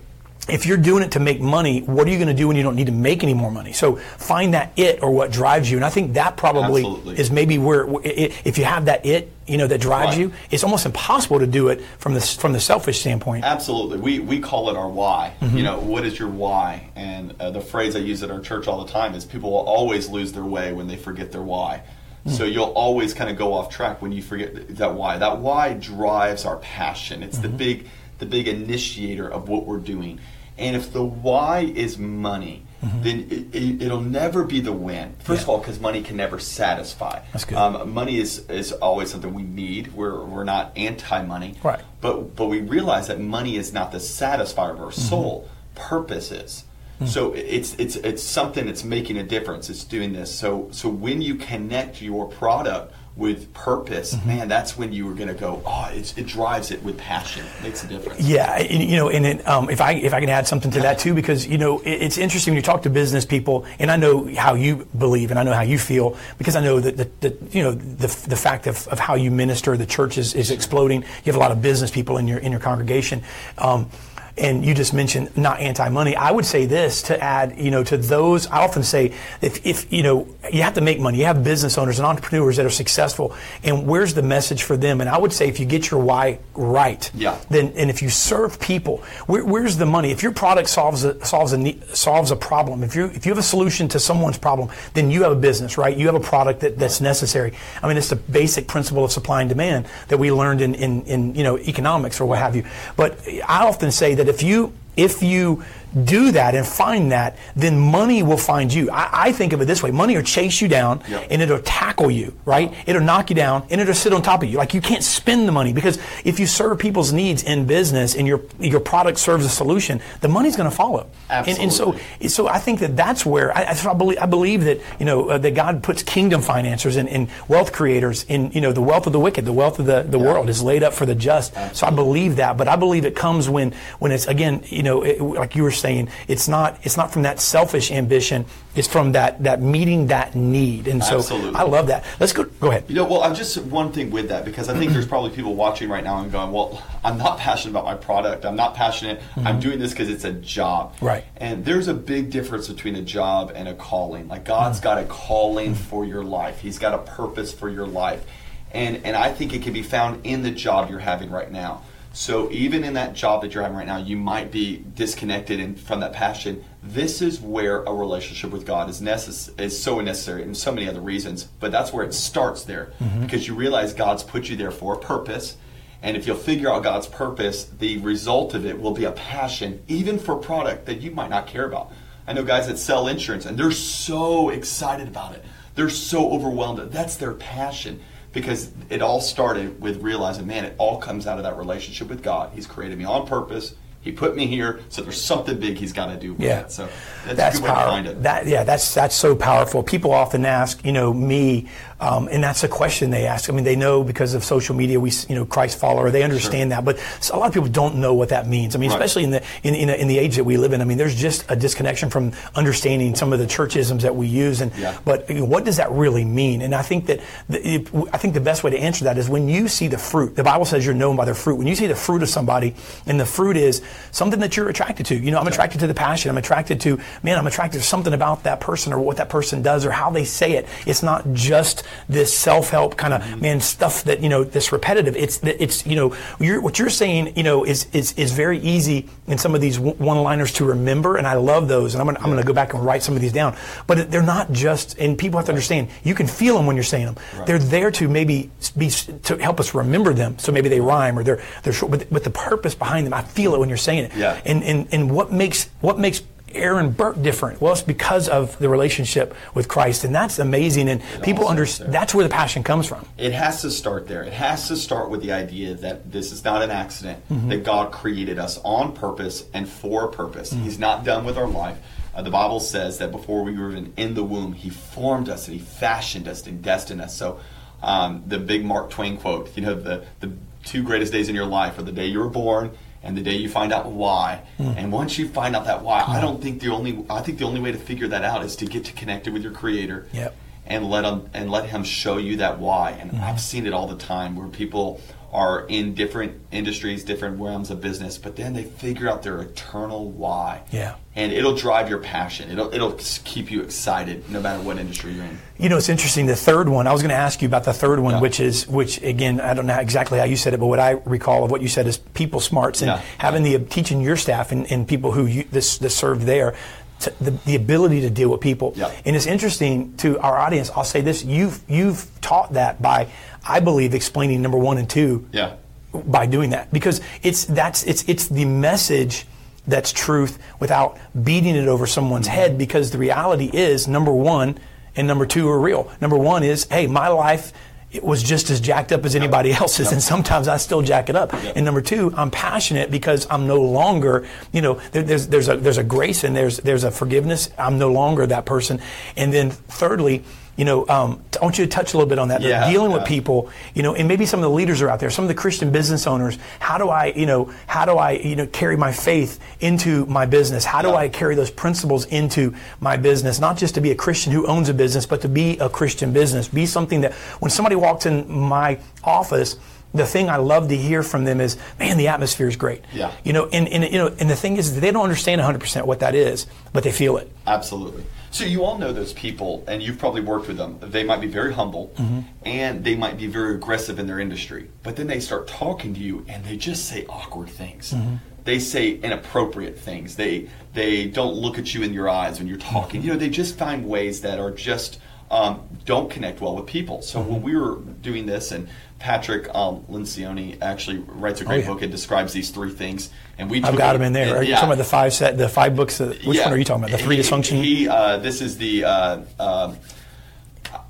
if 0.49 0.67
you're 0.67 0.77
doing 0.77 1.03
it 1.03 1.13
to 1.13 1.21
make 1.21 1.41
money, 1.41 1.81
what 1.81 2.07
are 2.07 2.11
you 2.11 2.19
going 2.19 2.29
to 2.29 2.35
do 2.35 2.47
when 2.49 2.57
you 2.57 2.63
don't 2.63 2.77
need 2.77 2.87
to 2.87 2.93
make 2.93 3.23
any 3.23 3.33
more 3.33 3.51
money? 3.51 3.73
So 3.73 3.97
find 3.97 4.53
that 4.53 4.73
it 4.77 5.03
or 5.03 5.11
what 5.11 5.31
drives 5.33 5.71
you, 5.71 5.79
and 5.79 5.85
I 5.85 5.89
think 5.89 6.15
that 6.15 6.37
probably 6.37 6.83
Absolutely. 6.85 7.19
is 7.19 7.31
maybe 7.31 7.57
where 7.57 7.89
i- 7.89 7.93
i- 8.05 8.33
if 8.45 8.59
you 8.59 8.65
have 8.65 8.85
that 8.85 9.07
it, 9.07 9.33
you 9.47 9.57
know, 9.57 9.67
that 9.67 9.81
drives 9.81 10.11
Right. 10.17 10.19
you, 10.19 10.33
it's 10.51 10.63
almost 10.63 10.85
impossible 10.85 11.39
to 11.39 11.47
do 11.47 11.69
it 11.69 11.81
from 11.99 12.13
the 12.15 12.21
from 12.21 12.53
the 12.53 12.61
selfish 12.61 13.01
standpoint. 13.01 13.43
Absolutely. 13.45 13.99
We, 13.99 14.19
we 14.19 14.39
call 14.41 14.69
it 14.69 14.77
our 14.77 14.89
why. 14.89 15.33
Mm-hmm. 15.41 15.57
You 15.57 15.63
know, 15.63 15.79
what 15.79 16.05
is 16.05 16.19
your 16.19 16.29
why? 16.29 16.89
And 16.95 17.35
uh, 17.41 17.51
the 17.51 17.61
phrase 17.63 17.97
I 17.97 18.01
use 18.01 18.23
at 18.23 18.31
our 18.31 18.41
church 18.41 18.67
all 18.69 18.85
the 18.85 18.93
time 18.93 19.15
is 19.15 19.25
people 19.25 19.51
will 19.51 19.59
always 19.67 20.09
lose 20.11 20.33
their 20.33 20.45
way 20.45 20.73
when 20.75 20.87
they 20.89 20.97
forget 20.97 21.33
their 21.33 21.43
why. 21.43 21.83
Hmm. 22.25 22.31
So 22.33 22.45
you'll 22.45 22.73
always 22.73 23.13
kind 23.15 23.31
of 23.31 23.37
go 23.37 23.53
off 23.55 23.71
track 23.71 24.01
when 24.03 24.13
you 24.13 24.23
forget 24.23 24.77
that 24.77 24.95
why. 24.95 25.17
That 25.19 25.39
why 25.39 25.73
drives 25.75 26.45
our 26.45 26.57
passion. 26.59 27.23
It's 27.23 27.39
the 27.39 27.49
Mm-hmm. 27.49 27.57
big 27.57 27.87
the 28.19 28.27
big 28.27 28.47
initiator 28.47 29.29
of 29.29 29.49
what 29.49 29.67
we're 29.67 29.79
doing. 29.79 30.21
And 30.57 30.77
if 30.77 30.93
the 30.93 31.05
why 31.05 31.61
is 31.61 31.99
money, 31.99 32.65
then 32.83 33.21
it, 33.31 33.55
it, 33.55 33.83
it'll 33.83 34.01
never 34.03 34.45
be 34.45 34.61
the 34.61 34.73
win. 34.73 35.15
First 35.21 35.25
Mm-hmm. 35.25 35.33
Yeah. 35.35 35.43
of 35.43 35.49
all, 35.49 35.59
because 35.59 35.81
money 35.81 36.03
can 36.03 36.17
never 36.17 36.39
satisfy. 36.39 37.21
That's 37.33 37.45
good. 37.47 37.57
Um, 37.57 37.93
money 37.95 38.19
is, 38.19 38.49
is 38.51 38.73
always 38.73 39.11
something 39.11 39.33
we 39.33 39.43
need. 39.43 39.95
We're, 39.95 40.23
we're 40.25 40.45
not 40.45 40.73
anti-money. 40.77 41.57
Right. 41.63 41.81
But 42.03 42.37
but 42.37 42.47
we 42.47 42.61
realize 42.61 43.09
that 43.09 43.21
money 43.21 43.57
is 43.57 43.73
not 43.73 43.91
the 43.91 43.99
satisfier 43.99 44.71
of 44.73 44.81
our 44.81 44.87
Mm-hmm. 44.93 45.01
soul. 45.09 45.49
Purpose 45.75 46.31
is. 46.31 46.65
So 47.07 47.33
it's 47.35 47.75
it's 47.75 47.97
it's 47.97 48.23
something 48.23 48.65
that's 48.67 48.85
making 48.85 49.19
a 49.19 49.23
difference. 49.25 49.69
It's 49.69 49.85
doing 49.85 50.13
this. 50.15 50.33
So 50.35 50.69
so 50.71 50.89
when 50.89 51.21
you 51.21 51.35
connect 51.35 52.01
your 52.01 52.29
product 52.29 52.95
with 53.17 53.53
purpose, 53.55 54.15
Mm-hmm. 54.15 54.29
man, 54.29 54.49
that's 54.49 54.77
when 54.77 54.93
you 54.93 55.09
are 55.09 55.15
going 55.15 55.29
to 55.29 55.35
go. 55.35 55.63
Oh, 55.65 55.89
it's, 55.93 56.19
it 56.19 56.27
drives 56.27 56.71
it 56.73 56.83
with 56.83 56.99
passion. 56.99 57.45
It 57.59 57.63
makes 57.63 57.85
a 57.85 57.87
difference. 57.87 58.21
Yeah, 58.21 58.53
and, 58.57 58.83
you 58.83 58.97
know, 58.97 59.09
and 59.09 59.25
it, 59.25 59.49
um, 59.49 59.71
if 59.71 59.81
I 59.81 59.93
if 59.93 60.13
I 60.13 60.21
can 60.21 60.29
add 60.29 60.49
something 60.49 60.71
to 60.73 60.81
that 60.81 60.99
too, 60.99 61.15
because 61.15 61.47
you 61.47 61.57
know, 61.57 61.79
it, 61.81 62.03
it's 62.03 62.19
interesting 62.19 62.53
when 62.53 62.57
you 62.57 62.63
talk 62.63 62.83
to 62.83 62.91
business 62.91 63.25
people, 63.25 63.67
and 63.79 63.91
I 63.91 63.97
know 63.97 64.27
how 64.35 64.55
you 64.55 64.89
believe, 64.99 65.31
and 65.31 65.39
I 65.39 65.45
know 65.45 65.53
how 65.53 65.63
you 65.63 65.79
feel, 65.79 66.17
because 66.39 66.57
I 66.57 66.61
know 66.65 66.81
that 66.81 66.97
the, 66.97 67.09
the 67.21 67.37
you 67.57 67.63
know 67.63 67.73
the, 67.73 68.09
the 68.29 68.37
fact 68.37 68.67
of, 68.67 68.89
of 68.89 68.99
how 68.99 69.15
you 69.15 69.31
minister, 69.31 69.77
the 69.77 69.87
church 69.87 70.19
is, 70.19 70.35
is 70.35 70.51
exploding. 70.51 71.03
You 71.03 71.33
have 71.33 71.37
a 71.37 71.39
lot 71.39 71.53
of 71.53 71.63
business 71.63 71.91
people 71.93 72.17
in 72.17 72.27
your 72.27 72.39
in 72.39 72.51
your 72.51 72.61
congregation. 72.61 73.23
Um, 73.59 73.91
and 74.37 74.65
you 74.65 74.75
just 74.75 74.93
mentioned 74.93 75.37
not 75.37 75.61
anti-money. 75.61 76.17
I 76.17 76.33
would 76.33 76.45
say 76.45 76.67
this 76.67 77.03
to 77.03 77.23
add, 77.23 77.57
you 77.57 77.71
know, 77.71 77.85
to 77.85 77.97
those. 77.97 78.49
I 78.49 78.65
often 78.65 78.83
say, 78.83 79.13
if, 79.41 79.65
if 79.65 79.93
you 79.93 80.03
know, 80.03 80.27
you 80.53 80.63
have 80.63 80.75
to 80.75 80.81
make 80.81 80.99
money. 80.99 81.19
You 81.19 81.27
have 81.27 81.45
business 81.45 81.79
owners 81.79 81.99
and 82.01 82.07
entrepreneurs 82.07 82.57
that 82.57 82.67
are 82.67 82.71
successful, 82.71 83.35
and 83.63 83.87
where's 83.87 84.15
the 84.15 84.23
message 84.23 84.65
for 84.65 84.77
them? 84.77 85.01
And 85.01 85.09
I 85.09 85.19
would 85.19 85.33
say, 85.33 85.49
if 85.49 85.61
you 85.61 85.67
get 85.67 85.91
your 85.91 86.01
why 86.01 86.41
right, 86.55 87.09
Yeah. 87.15 87.39
then 87.49 87.73
and 87.77 87.91
if 87.91 88.03
you 88.03 88.09
serve 88.11 88.59
people, 88.59 88.99
where, 89.27 89.45
where's 89.45 89.77
the 89.77 89.87
money? 89.87 90.11
If 90.11 90.23
your 90.23 90.33
product 90.33 90.69
solves 90.69 91.05
a 91.05 91.25
solves 91.25 91.53
a 91.53 91.95
solves 91.95 92.31
a 92.31 92.37
problem, 92.37 92.83
if 92.83 92.97
you 92.97 93.07
if 93.07 93.25
you 93.27 93.31
have 93.31 93.39
a 93.39 93.43
solution 93.43 93.87
to 93.89 94.01
someone's 94.01 94.39
problem, 94.39 94.69
then 94.95 95.11
you 95.11 95.23
have 95.23 95.33
a 95.33 95.37
business, 95.37 95.79
right? 95.79 95.97
You 95.97 96.07
have 96.07 96.17
a 96.17 96.21
product 96.21 96.61
that, 96.61 96.79
that's 96.79 97.01
necessary. 97.01 97.53
I 97.83 97.89
mean, 97.89 97.97
it's 97.97 98.09
the 98.11 98.17
basic 98.17 98.67
principle 98.67 99.05
of 99.05 99.13
supply 99.13 99.41
and 99.43 99.49
demand 99.49 99.87
that 100.09 100.19
we 100.19 100.33
learned 100.33 100.61
in, 100.61 100.75
in, 100.75 101.03
in 101.05 101.35
you 101.37 101.45
know 101.45 101.57
economics 101.59 102.21
or 102.21 102.27
what 102.27 102.39
have 102.41 102.57
you. 102.57 102.65
But 102.97 103.19
I 103.49 103.65
often 103.67 103.93
say 103.93 104.15
that 104.17 104.24
if 104.29 104.43
you 104.43 104.73
if 104.97 105.23
you 105.23 105.63
do 106.03 106.33
that 106.33 106.55
and 106.55 106.67
find 106.67 107.13
that, 107.13 107.37
then 107.55 107.79
money 107.79 108.23
will 108.23 108.37
find 108.37 108.73
you. 108.73 108.91
I, 108.91 109.29
I 109.29 109.33
think 109.33 109.53
of 109.53 109.61
it 109.61 109.67
this 109.67 109.83
way: 109.83 109.91
money 109.91 110.17
will 110.17 110.23
chase 110.25 110.61
you 110.61 110.69
down 110.69 111.03
Yep. 111.09 111.27
and 111.31 111.43
it'll 111.43 111.61
tackle 111.61 112.11
you, 112.11 112.35
right? 112.45 112.75
It'll 112.87 113.03
knock 113.03 113.31
you 113.31 113.37
down 113.37 113.67
and 113.71 113.81
it'll 113.81 113.95
sit 113.95 114.13
on 114.13 114.23
top 114.23 114.43
of 114.43 114.49
you. 114.49 114.59
Like 114.59 114.75
you 114.75 114.81
can't 114.81 115.03
spend 115.05 115.47
the 115.47 115.53
money 115.53 115.73
because 115.73 115.99
if 116.25 116.41
you 116.41 116.47
serve 116.47 116.79
people's 116.79 117.13
needs 117.13 117.43
in 117.43 117.67
business 117.67 118.15
and 118.17 118.27
your 118.27 118.41
your 118.59 118.81
product 118.81 119.19
serves 119.19 119.45
a 119.45 119.49
solution, 119.49 120.01
the 120.21 120.29
money's 120.29 120.57
going 120.57 120.69
to 120.71 120.75
follow. 120.77 121.09
And, 121.31 121.59
and 121.59 121.73
so, 121.73 121.97
so 122.29 122.49
I 122.49 122.59
think 122.59 122.81
that 122.81 122.97
that's 122.97 123.25
where 123.27 123.57
I, 123.57 123.63
I 123.85 123.95
believe 123.95 124.19
I 124.19 124.27
believe 124.27 124.65
that 124.65 124.81
you 124.99 125.07
know 125.07 125.29
uh, 125.31 125.39
that 125.39 125.55
God 125.55 125.83
puts 125.83 126.03
kingdom 126.03 126.41
financiers 126.43 126.97
and, 126.97 127.09
and 127.09 127.29
wealth 127.49 127.73
creators 127.73 128.25
in 128.25 128.51
you 128.53 128.61
know 128.61 128.73
the 128.73 128.83
wealth 128.83 129.07
of 129.07 129.13
the 129.13 129.21
wicked, 129.21 129.45
the 129.45 129.53
wealth 129.53 129.79
of 129.79 129.87
the, 129.87 130.03
the 130.03 130.19
world 130.19 130.49
is 130.49 130.63
laid 130.63 130.83
up 130.83 130.93
for 130.93 131.07
the 131.07 131.15
just. 131.15 131.55
So 131.77 131.87
I 131.87 131.91
believe 131.91 132.37
that, 132.37 132.57
but 132.57 132.67
I 132.69 132.77
believe 132.77 133.05
it 133.05 133.15
comes 133.15 133.49
when 133.49 133.73
when 134.01 134.11
it's 134.13 134.27
again 134.27 134.63
you 134.67 134.83
know 134.83 135.03
it, 135.03 135.21
like 135.21 135.55
you 135.55 135.63
were 135.63 135.71
saying, 135.71 135.84
it's 135.85 136.49
not 136.49 136.79
it's 136.83 136.97
not 136.97 137.13
from 137.13 137.23
that 137.23 137.41
selfish 137.41 137.91
ambition. 137.91 138.47
It's 138.75 138.89
from 138.89 139.13
that 139.13 139.45
that 139.45 139.61
meeting 139.61 140.09
that 140.09 140.35
need. 140.35 140.89
And 140.89 141.03
so 141.03 141.19
Absolutely. 141.19 141.55
I 141.55 141.63
love 141.63 141.89
that. 141.89 142.05
Let's 142.19 142.33
go. 142.33 142.45
Go 142.45 142.71
ahead. 142.71 142.85
You 142.89 142.95
know, 142.97 143.05
well, 143.05 143.23
I'm 143.23 143.35
just 143.35 143.57
one 143.59 143.93
thing 143.93 144.11
with 144.11 144.29
that 144.29 144.45
because 144.45 144.69
I 144.69 144.77
think 144.79 144.93
there's 144.93 145.07
probably 145.07 145.31
people 145.31 145.55
watching 145.55 145.89
right 145.89 146.03
now 146.03 146.21
and 146.21 146.33
going, 146.33 146.51
"Well, 146.51 146.83
I'm 147.05 147.19
not 147.19 147.39
passionate 147.39 147.73
about 147.73 147.85
my 147.85 147.95
product. 147.95 148.45
I'm 148.45 148.57
not 148.57 148.75
passionate. 148.75 149.21
I'm 149.37 149.61
doing 149.61 149.79
this 149.79 149.93
because 149.93 150.09
it's 150.09 150.25
a 150.25 150.33
job." 150.33 150.95
Mm-hmm. 150.97 151.07
Right. 151.07 151.25
And 151.37 151.65
there's 151.65 151.89
a 151.89 151.95
big 151.95 152.31
difference 152.31 152.69
between 152.69 152.97
a 152.97 153.03
job 153.03 153.53
and 153.55 153.69
a 153.69 153.75
calling. 153.75 154.29
Like 154.29 154.45
God's 154.45 154.81
got 154.81 154.99
a 154.99 155.05
calling 155.05 155.75
for 155.75 156.05
your 156.05 156.25
life. 156.25 156.61
He's 156.61 156.79
got 156.79 156.95
a 156.95 156.99
purpose 156.99 157.53
for 157.53 157.69
your 157.69 157.87
life, 157.87 158.25
and 158.73 159.05
and 159.05 159.17
I 159.17 159.33
think 159.33 159.55
it 159.55 159.63
can 159.63 159.73
be 159.73 159.83
found 159.83 160.25
in 160.25 160.43
the 160.43 160.51
job 160.51 160.91
you're 160.91 160.99
having 160.99 161.31
right 161.31 161.51
now. 161.51 161.83
So 162.15 162.49
even 162.53 162.85
in 162.85 162.95
that 162.95 163.15
job 163.15 163.43
that 163.43 163.53
you're 163.53 163.65
having 163.65 163.77
right 163.77 163.89
now, 163.89 163.97
you 163.97 164.17
might 164.17 164.53
be 164.53 164.85
disconnected 164.95 165.59
and 165.59 165.79
from 165.79 165.99
that 165.99 166.13
passion. 166.13 166.65
This 166.81 167.21
is 167.21 167.41
where 167.41 167.83
a 167.83 167.93
relationship 167.93 168.53
with 168.53 168.65
God 168.65 168.89
is 168.89 169.01
necess- 169.01 169.61
is 169.61 169.83
so 169.83 170.01
necessary, 170.01 170.45
and 170.45 170.57
so 170.57 170.71
many 170.71 170.89
other 170.89 171.01
reasons. 171.01 171.49
But 171.59 171.73
that's 171.73 171.93
where 171.93 172.05
it 172.05 172.15
starts 172.15 172.63
there, 172.63 172.93
mm-hmm. 173.01 173.23
because 173.23 173.49
you 173.49 173.57
realize 173.57 173.93
God's 173.93 174.23
put 174.23 174.49
you 174.49 174.55
there 174.55 174.71
for 174.71 174.95
a 174.95 174.99
purpose. 174.99 175.57
And 176.03 176.17
if 176.17 176.25
you'll 176.25 176.37
figure 176.37 176.73
out 176.73 176.85
God's 176.85 177.09
purpose, 177.09 177.65
the 177.65 177.99
result 177.99 178.55
of 178.55 178.65
it 178.65 178.81
will 178.81 178.93
be 178.93 179.07
a 179.07 179.13
passion, 179.13 179.83
even 179.89 180.21
for 180.21 180.37
product 180.37 180.87
that 180.87 181.01
you 181.01 181.11
might 181.11 181.31
not 181.31 181.49
care 181.49 181.65
about. 181.65 181.91
I 182.29 182.33
know 182.33 182.45
guys 182.45 182.69
that 182.69 182.79
sell 182.79 183.09
insurance, 183.09 183.45
and 183.45 183.59
they're 183.59 183.73
so 183.73 184.51
excited 184.51 185.09
about 185.09 185.35
it. 185.35 185.45
They're 185.75 185.91
so 185.91 186.31
overwhelmed. 186.31 186.93
That's 186.93 187.17
their 187.17 187.35
passion 187.35 188.01
because 188.35 188.73
it 188.91 189.01
all 189.01 189.21
started 189.21 189.81
with 189.81 190.03
realizing, 190.03 190.47
man, 190.47 190.65
it 190.65 190.75
all 190.77 190.99
comes 190.99 191.27
out 191.27 191.39
of 191.39 191.45
that 191.45 191.57
relationship 191.57 192.09
with 192.09 192.23
God. 192.23 192.51
He's 192.53 192.67
created 192.67 192.99
me 192.99 193.05
on 193.05 193.27
purpose. 193.27 193.75
He 194.05 194.13
put 194.13 194.37
me 194.37 194.47
here, 194.47 194.81
so 194.91 195.01
there's 195.01 195.21
something 195.21 195.59
big 195.59 195.79
He's 195.79 195.95
got 195.95 196.07
to 196.07 196.17
do 196.17 196.35
with 196.35 196.43
Yeah. 196.43 196.61
it. 196.61 196.71
So 196.73 196.89
that's, 197.27 197.57
a 197.59 197.63
good 197.63 197.69
way 197.71 197.75
to 197.75 197.81
find 197.81 198.07
it. 198.07 198.23
That 198.23 198.47
yeah, 198.47 198.63
that's 198.63 198.93
that's 198.93 199.15
so 199.15 199.35
powerful. 199.35 199.83
People 199.83 200.13
often 200.13 200.45
ask, 200.45 200.85
you 200.85 200.93
know, 200.93 201.13
me, 201.15 201.69
um, 202.01 202.29
and 202.31 202.45
that's 202.45 202.63
a 202.65 202.69
question 202.69 203.11
they 203.11 203.27
ask. 203.27 203.49
I 203.49 203.55
mean, 203.55 203.65
they 203.65 203.77
know 203.77 204.05
because 204.05 204.35
of 204.35 204.45
social 204.45 204.75
media, 204.77 205.01
we, 205.01 205.11
you 205.29 205.35
know, 205.35 205.47
Christ 205.47 205.79
follower, 205.79 206.11
they 206.11 206.23
understand 206.23 206.71
that, 206.73 206.85
but 206.85 206.99
a 207.33 207.37
lot 207.39 207.47
of 207.49 207.55
people 207.55 207.71
don't 207.71 207.97
know 207.97 208.13
what 208.13 208.29
that 208.29 208.47
means. 208.47 208.77
I 208.77 208.79
mean, 208.79 208.91
Right. 208.91 208.97
especially 209.01 209.25
in 209.25 209.31
the 209.31 209.43
in, 209.63 209.75
in, 209.75 209.89
in 209.89 210.07
the 210.09 210.19
age 210.19 210.37
that 210.37 210.45
we 210.45 210.59
live 210.59 210.75
in. 210.75 210.83
I 210.83 210.85
mean, 210.85 210.99
there's 210.99 211.15
just 211.17 211.47
a 211.49 211.57
disconnection 211.57 212.11
from 212.11 212.33
understanding 212.55 213.15
some 213.15 213.33
of 213.33 213.39
the 213.39 213.47
churchisms 213.47 214.03
that 214.03 214.15
we 214.15 214.27
use, 214.27 214.61
and 214.61 214.71
Yeah. 214.77 214.99
but 215.07 215.29
you 215.31 215.37
know, 215.37 215.45
what 215.47 215.65
does 215.65 215.79
that 215.79 215.91
really 215.93 216.27
mean? 216.27 216.61
And 216.61 216.75
I 216.75 216.83
think 216.83 217.07
that 217.07 217.21
the, 217.49 217.67
it, 217.67 217.89
I 218.13 218.19
think 218.19 218.35
the 218.35 218.41
best 218.41 218.65
way 218.65 218.71
to 218.71 218.79
answer 218.79 219.05
that 219.05 219.17
is 219.17 219.31
when 219.31 219.49
you 219.49 219.67
see 219.69 219.89
the 219.89 219.97
fruit. 219.99 220.37
The 220.37 220.45
Bible 220.45 220.67
says 220.67 220.85
you're 220.85 220.95
known 220.95 221.17
by 221.17 221.25
their 221.25 221.35
fruit. 221.35 221.57
When 221.57 221.67
you 221.67 221.75
see 221.75 221.87
the 221.87 221.95
fruit 221.95 222.23
of 222.23 222.29
somebody, 222.29 222.75
and 223.07 223.19
the 223.19 223.25
fruit 223.27 223.57
is 223.57 223.81
something 224.11 224.41
that 224.41 224.57
you're 224.57 224.69
attracted 224.69 225.07
to. 225.07 225.17
You 225.17 225.31
know, 225.31 225.39
I'm 225.39 225.47
attracted 225.47 225.81
to 225.81 225.87
the 225.87 225.95
passion. 225.95 226.31
I'm 226.31 226.39
attracted 226.39 226.81
to 226.83 227.01
man. 227.23 227.39
I'm 227.39 227.47
attracted 227.47 227.79
to 227.79 227.85
something 227.85 228.13
about 228.13 228.45
that 228.45 228.61
person 228.61 228.93
or 228.93 228.99
what 229.01 229.17
that 229.17 229.29
person 229.29 229.63
does 229.63 229.85
or 229.85 229.91
how 229.91 230.11
they 230.11 230.25
say 230.25 230.53
it. 230.53 230.67
It's 230.87 231.03
not 231.03 231.33
just 231.33 231.85
this 232.09 232.37
self-help 232.37 232.97
kind 232.97 233.13
of 233.13 233.25
Mm-hmm. 233.25 233.41
man 233.41 233.61
stuff 233.61 234.05
that 234.05 234.21
you 234.21 234.29
know 234.29 234.45
this 234.45 234.71
repetitive. 234.73 235.17
It's 235.17 235.39
that 235.39 235.63
it's 235.63 235.87
you 235.87 235.97
know 235.97 236.17
you're, 236.39 236.61
what 236.61 236.79
you're 236.79 236.91
saying. 236.91 237.33
You 237.37 237.43
know 237.43 237.65
is 237.65 237.87
is 237.93 238.13
is 238.15 238.33
very 238.33 238.59
easy 238.59 239.09
in 239.27 239.39
some 239.39 239.55
of 239.55 239.61
these 239.61 239.79
one-liners 239.79 240.53
to 240.55 240.65
remember, 240.65 241.17
and 241.17 241.27
I 241.27 241.35
love 241.35 241.69
those. 241.69 241.95
And 241.95 242.01
I'm 242.01 242.07
gonna, 242.07 242.19
I'm 242.19 242.27
going 242.27 242.41
to 242.41 242.47
go 242.47 242.53
back 242.53 242.75
and 242.75 242.85
write 242.85 243.03
some 243.03 243.15
of 243.15 243.23
these 243.23 243.33
down. 243.33 243.57
But 243.87 244.11
they're 244.11 244.23
not 244.23 244.53
just. 244.53 244.99
And 244.99 245.17
people 245.17 245.39
have 245.39 245.47
to 245.47 245.53
understand. 245.53 245.89
You 246.03 246.15
can 246.15 246.27
feel 246.27 246.57
them 246.57 246.67
when 246.67 246.77
you're 246.77 246.83
saying 246.83 247.07
them. 247.07 247.17
They're 247.47 247.59
there 247.59 247.91
to 247.93 248.09
maybe 248.09 248.51
be 248.77 248.91
to 248.91 249.39
help 249.39 249.61
us 249.61 249.75
remember 249.75 250.13
them. 250.13 250.39
So 250.39 250.53
maybe 250.53 250.69
they 250.69 250.81
rhyme 250.81 251.19
or 251.19 251.23
they're 251.23 251.43
they're 251.63 251.73
short. 251.73 251.93
But, 251.93 252.07
but 252.11 252.25
the 252.25 252.31
purpose 252.31 252.75
behind 252.75 253.07
them, 253.07 253.15
I 253.15 253.23
feel 253.23 253.55
it 253.55 253.61
when 253.61 253.69
you're 253.69 253.79
saying 253.85 254.05
it. 254.05 254.17
Yeah. 254.17 254.41
And 254.45 254.63
and 254.63 254.89
and 254.93 255.11
what 255.11 255.33
makes 255.33 255.69
what 255.81 255.99
makes 255.99 256.23
Aaron 256.55 256.91
Burke 256.91 257.21
different? 257.21 257.61
Well, 257.61 257.73
it's 257.73 257.83
because 257.83 258.29
of 258.29 258.59
the 258.59 258.69
relationship 258.69 259.35
with 259.55 259.69
Christ, 259.69 260.05
and 260.05 260.15
that's 260.15 260.39
amazing. 260.39 260.89
And 260.89 261.03
people 261.23 261.49
understand 261.49 261.93
that's 261.93 262.15
where 262.15 262.25
the 262.25 262.31
passion 262.31 262.63
comes 262.63 262.87
from. 262.87 263.07
It 263.19 263.33
has 263.33 263.63
to 263.63 263.71
start 263.71 264.07
there. 264.07 264.23
It 264.23 264.33
has 264.33 264.69
to 264.69 264.77
start 264.77 265.11
with 265.11 265.23
the 265.23 265.33
idea 265.33 265.75
that 265.75 266.11
this 266.11 266.33
is 266.33 266.45
not 266.45 266.63
an 266.63 266.71
accident, 266.71 267.23
that 267.49 267.65
God 267.65 267.93
created 267.93 268.39
us 268.39 268.59
on 268.65 268.95
purpose 268.95 269.45
and 269.53 269.69
for 269.69 270.05
a 270.05 270.13
purpose. 270.13 270.53
He's 270.53 270.79
not 270.79 271.05
done 271.05 271.25
with 271.25 271.37
our 271.37 271.49
life. 271.49 271.79
Uh, 272.15 272.23
the 272.23 272.31
Bible 272.31 272.61
says 272.61 272.99
that 272.99 273.11
before 273.11 273.43
we 273.43 273.59
were 273.59 273.73
even 273.73 273.93
in 273.97 274.15
the 274.15 274.23
womb, 274.23 274.53
He 274.53 274.71
formed 274.71 275.29
us 275.29 275.49
and 275.49 275.59
He 275.59 275.65
fashioned 275.65 276.29
us 276.29 276.47
and 276.47 276.63
destined 276.63 277.01
us. 277.01 277.17
So, 277.17 277.41
um, 277.83 278.23
the 278.27 278.39
big 278.39 278.65
Mark 278.65 278.91
Twain 278.91 279.19
quote, 279.19 279.55
you 279.57 279.63
know, 279.63 279.75
the, 279.75 280.05
the 280.21 280.33
two 280.65 280.83
greatest 280.83 281.13
days 281.13 281.29
in 281.29 281.35
your 281.35 281.45
life 281.45 281.79
are 281.79 281.83
the 281.83 281.93
day 281.93 282.07
you 282.07 282.21
were 282.21 282.31
born 282.31 282.71
and 283.05 283.17
the 283.17 283.23
day 283.23 283.37
you 283.37 283.49
find 283.49 283.73
out 283.73 283.87
why. 283.91 284.41
And 284.59 284.91
once 284.91 285.19
you 285.19 285.29
find 285.29 285.55
out 285.55 285.67
that 285.67 285.83
why, 285.83 286.03
I 286.07 286.21
don't 286.21 286.43
think 286.43 286.61
the 286.61 286.71
only 286.71 287.05
I 287.11 287.21
think 287.21 287.39
the 287.39 287.45
only 287.45 287.61
way 287.61 287.71
to 287.73 287.79
figure 287.79 288.09
that 288.09 288.25
out 288.25 288.43
is 288.45 288.57
to 288.57 288.67
get 288.67 288.85
to 288.87 288.93
connected 288.93 289.33
with 289.33 289.43
your 289.43 289.53
Creator 289.53 290.09
Yep. 290.13 290.35
and 290.67 290.89
let 290.91 291.05
him 291.05 291.29
and 291.35 291.51
let 291.51 291.67
him 291.67 291.85
show 291.85 292.17
you 292.17 292.37
that 292.39 292.59
why. 292.59 292.93
And 292.93 293.13
Mm-hmm. 293.13 293.23
I've 293.25 293.41
seen 293.41 293.67
it 293.67 293.73
all 293.73 293.87
the 293.87 293.97
time 293.99 294.35
where 294.37 294.49
people 294.49 295.01
are 295.35 295.67
in 295.67 295.95
different 295.95 296.41
industries, 296.53 297.03
different 297.03 297.41
realms 297.41 297.69
of 297.69 297.81
business, 297.81 298.17
but 298.19 298.37
then 298.37 298.53
they 298.55 298.63
figure 298.63 299.09
out 299.11 299.25
their 299.25 299.43
eternal 299.43 300.09
why. 300.13 300.63
Yeah. 300.71 300.95
And 301.17 301.33
it'll 301.33 301.57
drive 301.57 301.89
your 301.89 301.99
passion. 301.99 302.53
It'll 302.53 302.73
it'll 302.73 302.93
keep 303.25 303.51
you 303.51 303.61
excited 303.61 304.31
no 304.31 304.41
matter 304.41 304.63
what 304.63 304.79
industry 304.79 305.13
you're 305.13 305.25
in. 305.25 305.37
You 305.59 305.69
know, 305.69 305.77
it's 305.77 305.89
interesting. 305.89 306.27
The 306.27 306.37
third 306.37 306.69
one, 306.69 306.87
I 306.87 306.93
was 306.93 307.03
going 307.03 307.11
to 307.11 307.17
ask 307.17 307.43
you 307.43 307.49
about 307.49 307.65
the 307.65 307.73
third 307.73 307.99
one, 307.99 308.15
Yeah. 308.15 308.21
which 308.21 308.39
is, 308.39 308.69
which 308.69 309.03
again, 309.03 309.41
I 309.41 309.55
don't 309.55 309.67
know 309.67 309.77
exactly 309.79 310.21
how 310.21 310.25
you 310.25 310.37
said 310.37 310.55
it, 310.55 310.61
but 310.61 310.67
what 310.67 310.79
I 310.79 310.93
recall 311.05 311.43
of 311.45 311.51
what 311.51 311.63
you 311.63 311.69
said 311.69 311.89
is 311.89 311.99
people 311.99 312.39
smarts 312.39 312.81
and 312.83 312.89
Yeah. 312.91 313.03
having 313.19 313.43
the 313.43 313.59
teaching 313.59 314.01
your 314.01 314.17
staff 314.17 314.53
and, 314.53 314.71
and 314.71 314.87
people 314.87 315.11
who 315.13 315.27
you, 315.27 315.45
this, 315.51 315.79
this 315.79 315.97
served 315.97 316.23
there. 316.23 316.55
To, 317.01 317.13
the, 317.21 317.33
the 317.45 317.57
ability 317.57 318.03
to 318.03 318.09
deal 318.09 318.31
with 318.31 318.41
people, 318.41 318.73
Yeah. 318.77 318.91
and 319.05 319.17
it's 319.17 319.27
interesting 319.27 319.97
to 319.97 320.17
our 320.21 320.39
audience. 320.39 320.71
I'll 320.75 320.85
say 320.85 321.01
this: 321.01 321.25
you've 321.25 321.61
you've 321.69 322.09
taught 322.21 322.53
that 322.53 322.81
by, 322.81 323.09
I 323.47 323.61
believe, 323.61 323.95
explaining 323.95 324.43
number 324.43 324.59
one 324.59 324.79
and 324.79 324.89
two 324.89 325.27
Yeah. 325.33 325.55
by 325.93 326.27
doing 326.27 326.51
that 326.51 326.73
because 326.73 327.01
it's 327.23 327.45
that's 327.45 327.85
it's 327.85 328.05
it's 328.09 328.29
the 328.29 328.45
message 328.45 329.27
that's 329.67 329.93
truth 329.93 330.39
without 330.61 330.99
beating 331.23 331.57
it 331.57 331.69
over 331.69 331.87
someone's 331.87 332.27
mm-hmm. 332.27 332.37
head 332.37 332.59
because 332.59 332.91
the 332.91 332.99
reality 332.99 333.51
is 333.53 333.89
number 333.89 334.13
one 334.13 334.59
and 334.97 335.07
number 335.07 335.27
two 335.27 335.49
are 335.49 335.59
real 335.59 335.91
number 336.01 336.19
one 336.19 336.43
is 336.43 336.65
hey 336.71 336.87
my 336.87 337.09
life 337.09 337.53
it 337.95 338.03
was 338.03 338.25
just 338.25 338.51
as 338.51 338.61
jacked 338.61 338.91
up 338.91 339.05
as 339.05 339.15
anybody 339.15 339.53
else's, 339.53 339.93
and 339.93 340.03
sometimes 340.03 340.49
I 340.49 340.57
still 340.57 340.83
jack 340.83 341.09
it 341.09 341.15
up. 341.15 341.33
And 341.33 341.65
number 341.65 341.81
two, 341.81 342.13
I'm 342.17 342.31
passionate 342.31 342.91
because 342.91 343.27
I'm 343.31 343.47
no 343.47 343.63
longer, 343.63 344.27
you 344.53 344.63
know, 344.63 344.75
there, 344.91 345.05
there's 345.05 345.29
there's 345.29 345.49
a 345.49 345.57
there's 345.57 345.79
a 345.79 345.85
grace 345.85 346.25
and 346.25 346.35
there's 346.35 346.57
there's 346.59 346.83
a 346.83 346.91
forgiveness. 346.91 347.51
I'm 347.57 347.79
no 347.79 347.93
longer 347.93 348.27
that 348.27 348.47
person. 348.47 348.81
And 349.17 349.33
then 349.33 349.51
thirdly, 349.51 350.25
you 350.57 350.65
know, 350.65 350.87
um, 350.89 351.23
I 351.41 351.45
want 351.45 351.59
you 351.59 351.65
to 351.65 351.71
touch 351.71 351.95
a 351.95 351.97
little 351.97 352.09
bit 352.09 352.19
on 352.19 352.29
that. 352.29 352.41
Yeah, 352.43 352.71
dealing 352.71 352.93
with 352.93 353.05
people, 353.05 353.51
you 353.75 353.83
know, 353.83 353.95
and 353.95 354.07
maybe 354.07 354.25
some 354.27 354.39
of 354.41 354.45
the 354.45 354.51
leaders 354.51 354.81
are 354.83 354.89
out 354.89 355.01
there, 355.01 355.11
some 355.11 355.25
of 355.25 355.29
the 355.29 355.35
Christian 355.35 355.71
business 355.71 356.07
owners. 356.07 356.39
How 356.61 356.79
do 356.79 356.89
I, 356.89 357.07
you 357.07 357.27
know, 357.27 357.53
how 357.67 357.85
do 357.85 357.93
I, 357.93 358.13
you 358.13 358.37
know, 358.37 358.47
carry 358.47 358.77
my 358.77 358.93
faith 358.93 359.41
into 359.61 360.07
my 360.07 360.27
business? 360.27 360.65
How 360.65 360.83
do 360.83 360.89
Yeah. 360.89 360.95
I 360.95 361.09
carry 361.09 361.35
those 361.35 361.51
principles 361.51 362.05
into 362.07 362.55
my 362.81 362.97
business? 362.97 363.41
Not 363.41 363.57
just 363.57 363.75
to 363.75 363.81
be 363.81 363.91
a 363.91 363.95
Christian 363.97 364.33
who 364.33 364.47
owns 364.47 364.69
a 364.69 364.75
business, 364.75 365.07
but 365.07 365.21
to 365.23 365.29
be 365.29 365.59
a 365.59 365.69
Christian 365.69 366.13
business. 366.13 366.49
Be 366.49 366.67
something 366.67 367.01
that 367.01 367.13
when 367.41 367.51
somebody 367.51 367.77
walks 367.77 368.07
in 368.07 368.31
my 368.31 368.79
office, 369.03 369.57
the 369.93 370.07
thing 370.07 370.29
I 370.29 370.37
love 370.37 370.69
to 370.69 370.77
hear 370.77 371.03
from 371.05 371.25
them 371.25 371.41
is, 371.41 371.57
man, 371.79 371.97
the 371.97 372.09
atmosphere 372.09 372.49
is 372.49 372.57
great. 372.57 372.83
Yeah. 372.93 373.13
You 373.23 373.33
know, 373.33 373.47
and, 373.53 373.69
and 373.69 373.85
you 373.85 373.99
know, 373.99 374.09
and 374.19 374.29
the 374.29 374.35
thing 374.37 374.57
is, 374.57 374.81
they 374.81 374.91
don't 374.91 375.05
understand 375.05 375.41
100% 375.41 375.87
what 375.87 376.01
that 376.01 376.15
is, 376.17 376.47
but 376.73 376.83
they 376.83 376.91
feel 376.93 377.17
it. 377.17 377.31
Absolutely. 377.47 378.05
So 378.35 378.45
you 378.45 378.65
all 378.65 378.79
know 378.79 378.93
those 378.93 379.13
people, 379.13 379.63
and 379.69 379.81
you've 379.81 379.97
probably 379.97 380.21
worked 380.21 380.49
with 380.49 380.57
them. 380.57 380.79
They 380.81 381.05
might 381.05 381.21
be 381.21 381.29
very 381.29 381.53
humble, 381.53 381.93
mm-hmm. 381.95 382.23
and 382.45 382.83
they 382.83 382.97
might 382.97 383.17
be 383.17 383.29
very 383.29 383.55
aggressive 383.55 384.01
in 384.01 384.09
their 384.09 384.19
industry. 384.19 384.69
But 384.83 384.97
then 384.97 385.07
they 385.07 385.21
start 385.21 385.47
talking 385.47 385.95
to 385.95 386.01
you, 386.01 386.27
and 386.29 386.45
they 386.45 386.57
just 386.57 386.87
say 386.87 387.07
awkward 387.09 387.49
things. 387.49 387.93
Mm-hmm. 387.93 388.17
They 388.43 388.59
say 388.59 388.95
inappropriate 388.97 389.79
things. 389.79 390.17
They 390.17 390.49
they 390.73 391.07
don't 391.07 391.35
look 391.35 391.61
at 391.61 391.75
you 391.75 391.85
in 391.85 391.93
your 391.93 392.09
eyes 392.09 392.41
when 392.41 392.49
you're 392.49 392.59
talking. 392.59 393.03
Mm-hmm. 393.03 393.07
You 393.07 393.13
know, 393.15 393.21
they 393.21 393.31
just 393.31 393.57
find 393.57 393.87
ways 393.87 394.23
that 394.23 394.41
are 394.41 394.51
just 394.51 394.99
um, 395.31 395.61
don't 395.85 396.11
connect 396.11 396.41
well 396.41 396.55
with 396.57 396.67
people. 396.67 397.03
So 397.03 397.21
when 397.21 397.43
we 397.43 397.57
were 397.57 397.77
doing 398.03 398.27
this, 398.27 398.53
and 398.53 398.69
Patrick 398.99 399.49
um, 399.55 399.85
Lencioni 399.91 400.61
actually 400.63 400.99
writes 400.99 401.41
a 401.41 401.45
great 401.45 401.65
yeah. 401.65 401.71
book 401.71 401.83
and 401.83 401.91
describes 401.91 402.33
these 402.33 402.51
three 402.51 402.71
things, 402.71 403.11
and 403.39 403.51
we 403.51 403.63
I've 403.63 403.77
got 403.77 403.95
them 403.95 404.03
in 404.03 404.13
there. 404.13 404.29
and- 404.29 404.37
Are 404.39 404.43
you 404.43 404.51
yeah. 404.51 404.57
talking 404.57 404.71
about 404.71 404.79
the 404.79 404.85
five 404.85 405.13
set, 405.13 405.37
the 405.37 405.49
five 405.49 405.77
books? 405.77 405.99
That, 405.99 406.25
which 406.25 406.39
Yeah. 406.39 406.45
one 406.45 406.55
are 406.55 406.57
you 406.57 406.65
talking 406.65 406.85
about? 406.85 406.97
The 406.97 407.03
three 407.03 407.17
He- 407.17 407.23
dysfunction. 407.23 407.63
He, 407.63 407.89
uh, 407.89 408.19
this 408.19 408.41
is 408.41 408.57
the 408.59 408.85
uh, 408.85 409.19
um, 409.39 409.77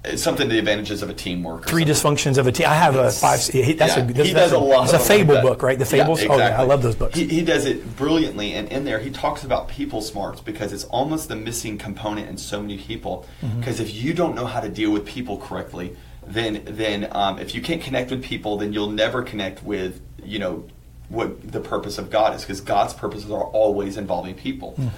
it's 0.05 0.23
something 0.23 0.49
the 0.49 0.59
advantages 0.59 1.03
of 1.03 1.09
a 1.11 1.15
teamwork. 1.15 1.65
or 1.65 1.69
Three 1.69 1.87
something. 1.95 2.17
dysfunctions 2.17 2.39
of 2.39 2.47
a 2.47 2.53
team. 2.53 2.67
I 2.67 2.75
have 2.75 2.95
a 2.97 3.11
five. 3.11 3.41
he- 3.41 3.73
That's 3.73 3.97
Yeah, 3.97 4.03
a. 4.03 4.07
That's, 4.13 4.29
he 4.29 4.35
does 4.35 4.51
that's 4.51 4.53
a 4.53 4.59
lot. 4.59 4.85
It's 4.85 4.93
a 4.93 4.97
of 4.97 5.07
fable 5.07 5.41
book, 5.41 5.63
right? 5.63 5.79
The 5.79 5.85
Yeah, 5.97 6.03
fables. 6.05 6.21
Oh 6.29 6.37
yeah, 6.37 6.61
I 6.61 6.65
love 6.65 6.83
those 6.83 6.95
books. 6.95 7.17
He, 7.17 7.27
he 7.27 7.43
does 7.43 7.65
it 7.65 7.97
brilliantly, 7.97 8.53
and 8.53 8.69
in 8.71 8.85
there 8.85 8.99
he 8.99 9.11
talks 9.11 9.45
about 9.45 9.69
people 9.69 10.01
smarts 10.03 10.41
because 10.41 10.73
it's 10.73 10.85
almost 10.85 11.29
the 11.29 11.37
missing 11.37 11.79
component 11.79 12.29
in 12.29 12.37
so 12.37 12.61
many 12.61 12.77
people. 12.79 13.27
Mm-hmm. 13.43 13.61
Because 13.61 13.81
if 13.81 13.95
you 13.95 14.13
don't 14.13 14.35
know 14.35 14.47
how 14.47 14.61
to 14.61 14.69
deal 14.69 14.91
with 14.91 15.07
people 15.07 15.39
correctly, 15.39 15.97
then 16.27 16.63
then 16.67 17.09
um, 17.13 17.39
if 17.39 17.55
you 17.55 17.63
can't 17.63 17.81
connect 17.83 18.11
with 18.11 18.23
people, 18.23 18.57
then 18.59 18.73
you'll 18.73 18.91
never 18.91 19.23
connect 19.23 19.63
with 19.63 20.01
you 20.23 20.39
know 20.39 20.67
what 21.09 21.51
the 21.53 21.61
purpose 21.61 21.97
of 21.99 22.11
God 22.11 22.35
is. 22.35 22.43
Because 22.43 22.61
God's 22.61 22.93
purposes 22.95 23.31
are 23.31 23.45
always 23.45 23.97
involving 23.97 24.35
people. 24.35 24.73
Hmm. 24.73 24.89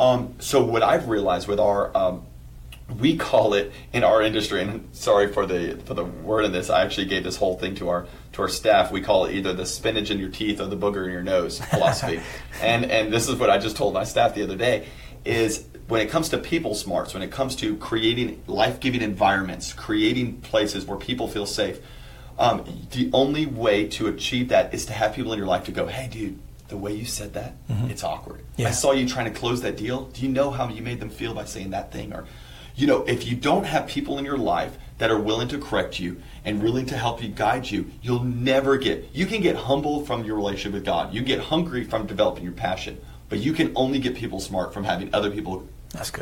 Um, 0.00 0.34
so 0.38 0.64
what 0.64 0.82
I've 0.82 1.08
realized 1.08 1.48
with 1.48 1.60
our 1.60 1.94
um, 1.96 2.22
we 2.98 3.16
call 3.16 3.54
it 3.54 3.72
in 3.92 4.04
our 4.04 4.22
industry 4.22 4.62
and 4.62 4.88
sorry 4.92 5.32
for 5.32 5.46
the 5.46 5.80
for 5.84 5.94
the 5.94 6.04
word 6.04 6.44
in 6.44 6.52
this 6.52 6.70
i 6.70 6.82
actually 6.82 7.06
gave 7.06 7.22
this 7.22 7.36
whole 7.36 7.56
thing 7.56 7.74
to 7.74 7.88
our 7.88 8.06
to 8.32 8.42
our 8.42 8.48
staff. 8.48 8.92
We 8.92 9.00
call 9.00 9.26
it 9.26 9.34
either 9.34 9.52
the 9.52 9.66
spinach 9.66 10.10
in 10.10 10.18
your 10.18 10.28
teeth 10.28 10.60
or 10.60 10.66
the 10.66 10.76
booger 10.76 11.04
in 11.04 11.12
your 11.12 11.22
nose 11.22 11.58
philosophy. 11.70 12.20
And 12.62 12.84
and 12.84 13.12
this 13.12 13.28
is 13.28 13.36
what 13.36 13.50
i 13.50 13.58
just 13.58 13.76
told 13.76 13.94
my 13.94 14.04
staff 14.04 14.34
the 14.34 14.42
other 14.42 14.56
day 14.56 14.86
is 15.24 15.66
when 15.88 16.00
it 16.00 16.08
comes 16.10 16.28
to 16.30 16.38
people 16.38 16.74
smarts 16.74 17.12
when 17.14 17.22
it 17.22 17.30
comes 17.30 17.56
to 17.56 17.76
creating 17.76 18.42
life-giving 18.46 19.02
environments 19.02 19.72
creating 19.72 20.40
places 20.40 20.86
where 20.86 20.96
people 20.96 21.28
feel 21.28 21.46
safe 21.46 21.80
um, 22.38 22.64
the 22.92 23.10
only 23.12 23.44
way 23.44 23.86
to 23.88 24.06
achieve 24.06 24.48
that 24.48 24.72
is 24.72 24.86
to 24.86 24.94
have 24.94 25.14
people 25.14 25.32
in 25.34 25.38
your 25.38 25.48
life 25.48 25.64
to 25.64 25.72
go 25.72 25.86
hey 25.86 26.08
dude 26.08 26.38
the 26.68 26.76
way 26.76 26.94
you 26.94 27.04
said 27.04 27.34
that 27.34 27.54
it's 27.68 28.04
awkward. 28.04 28.42
Yeah. 28.56 28.68
i 28.68 28.70
saw 28.70 28.92
you 28.92 29.06
trying 29.06 29.30
to 29.30 29.38
close 29.38 29.60
that 29.62 29.76
deal. 29.76 30.04
Do 30.04 30.22
you 30.22 30.28
know 30.28 30.50
how 30.50 30.68
you 30.68 30.82
made 30.82 31.00
them 31.00 31.10
feel 31.10 31.34
by 31.34 31.44
saying 31.44 31.70
that 31.70 31.92
thing 31.92 32.12
or 32.12 32.26
you 32.76 32.86
know, 32.86 33.02
if 33.02 33.26
you 33.26 33.36
don't 33.36 33.64
have 33.64 33.86
people 33.86 34.18
in 34.18 34.24
your 34.24 34.38
life 34.38 34.76
that 34.98 35.10
are 35.10 35.18
willing 35.18 35.48
to 35.48 35.58
correct 35.58 35.98
you 35.98 36.20
and 36.44 36.62
willing 36.62 36.86
to 36.86 36.96
help 36.96 37.22
you 37.22 37.28
guide 37.28 37.70
you, 37.70 37.90
you'll 38.02 38.24
never 38.24 38.76
get. 38.76 39.08
You 39.12 39.26
can 39.26 39.40
get 39.40 39.56
humble 39.56 40.04
from 40.04 40.24
your 40.24 40.36
relationship 40.36 40.72
with 40.72 40.84
God. 40.84 41.12
You 41.14 41.22
get 41.22 41.40
hungry 41.40 41.84
from 41.84 42.06
developing 42.06 42.44
your 42.44 42.52
passion, 42.52 43.00
but 43.28 43.38
you 43.38 43.52
can 43.52 43.72
only 43.76 43.98
get 43.98 44.14
people 44.14 44.40
smart 44.40 44.74
from 44.74 44.84
having 44.84 45.14
other 45.14 45.30
people 45.30 45.68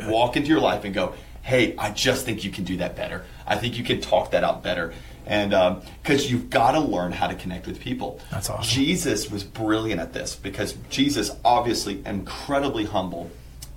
walk 0.09 0.35
into 0.37 0.49
your 0.49 0.61
life 0.61 0.83
and 0.83 0.93
go, 0.93 1.13
"Hey, 1.41 1.75
I 1.77 1.91
just 1.91 2.25
think 2.25 2.43
you 2.43 2.51
can 2.51 2.63
do 2.63 2.77
that 2.77 2.95
better. 2.95 3.23
I 3.45 3.55
think 3.55 3.77
you 3.77 3.83
can 3.83 4.01
talk 4.01 4.31
that 4.31 4.43
out 4.43 4.63
better." 4.63 4.93
And 5.25 5.53
um, 5.53 5.81
because 6.01 6.31
you've 6.31 6.49
got 6.49 6.71
to 6.71 6.79
learn 6.79 7.11
how 7.11 7.27
to 7.27 7.35
connect 7.35 7.67
with 7.67 7.79
people. 7.79 8.19
That's 8.31 8.49
awesome. 8.49 8.63
Jesus 8.63 9.29
was 9.29 9.43
brilliant 9.43 10.01
at 10.01 10.11
this 10.11 10.35
because 10.35 10.73
Jesus 10.89 11.31
obviously 11.45 12.01
incredibly 12.05 12.85
humble 12.85 13.29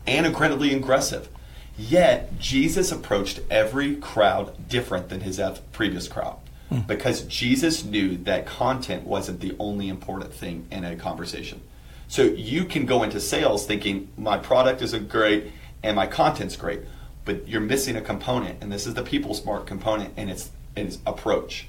and 0.07 0.25
incredibly 0.27 0.75
aggressive. 0.75 1.29
Yet 1.79 2.39
Jesus 2.39 2.93
approached 2.93 3.41
every 3.51 3.97
crowd 3.97 4.69
different 4.69 5.09
than 5.09 5.21
his 5.21 5.41
previous 5.73 6.07
crowd 6.07 6.39
hmm. 6.69 6.81
because 6.81 7.23
Jesus 7.23 7.85
knew 7.85 8.17
that 8.19 8.47
content 8.47 9.07
wasn't 9.07 9.41
the 9.41 9.57
only 9.59 9.89
important 9.89 10.35
thing 10.35 10.67
in 10.71 10.85
a 10.85 10.97
conversation. 10.97 11.61
So 12.09 12.25
you 12.25 12.67
can 12.67 12.85
go 12.85 13.03
into 13.03 13.21
sales 13.21 13.67
thinking 13.67 14.09
my 14.19 14.37
product 14.37 14.83
is 14.83 14.93
great 14.95 15.51
and 15.83 15.97
my 15.97 16.07
content's 16.07 16.57
great, 16.57 16.81
but 17.25 17.49
you're 17.49 17.61
missing 17.61 17.97
a 17.97 18.03
component, 18.03 18.63
and 18.63 18.71
this 18.71 18.87
is 18.87 18.95
the 18.95 19.03
people 19.03 19.35
smart 19.35 19.67
component, 19.67 20.13
and 20.17 20.31
it's 20.31 20.51
it's 20.77 20.99
approach. 21.07 21.69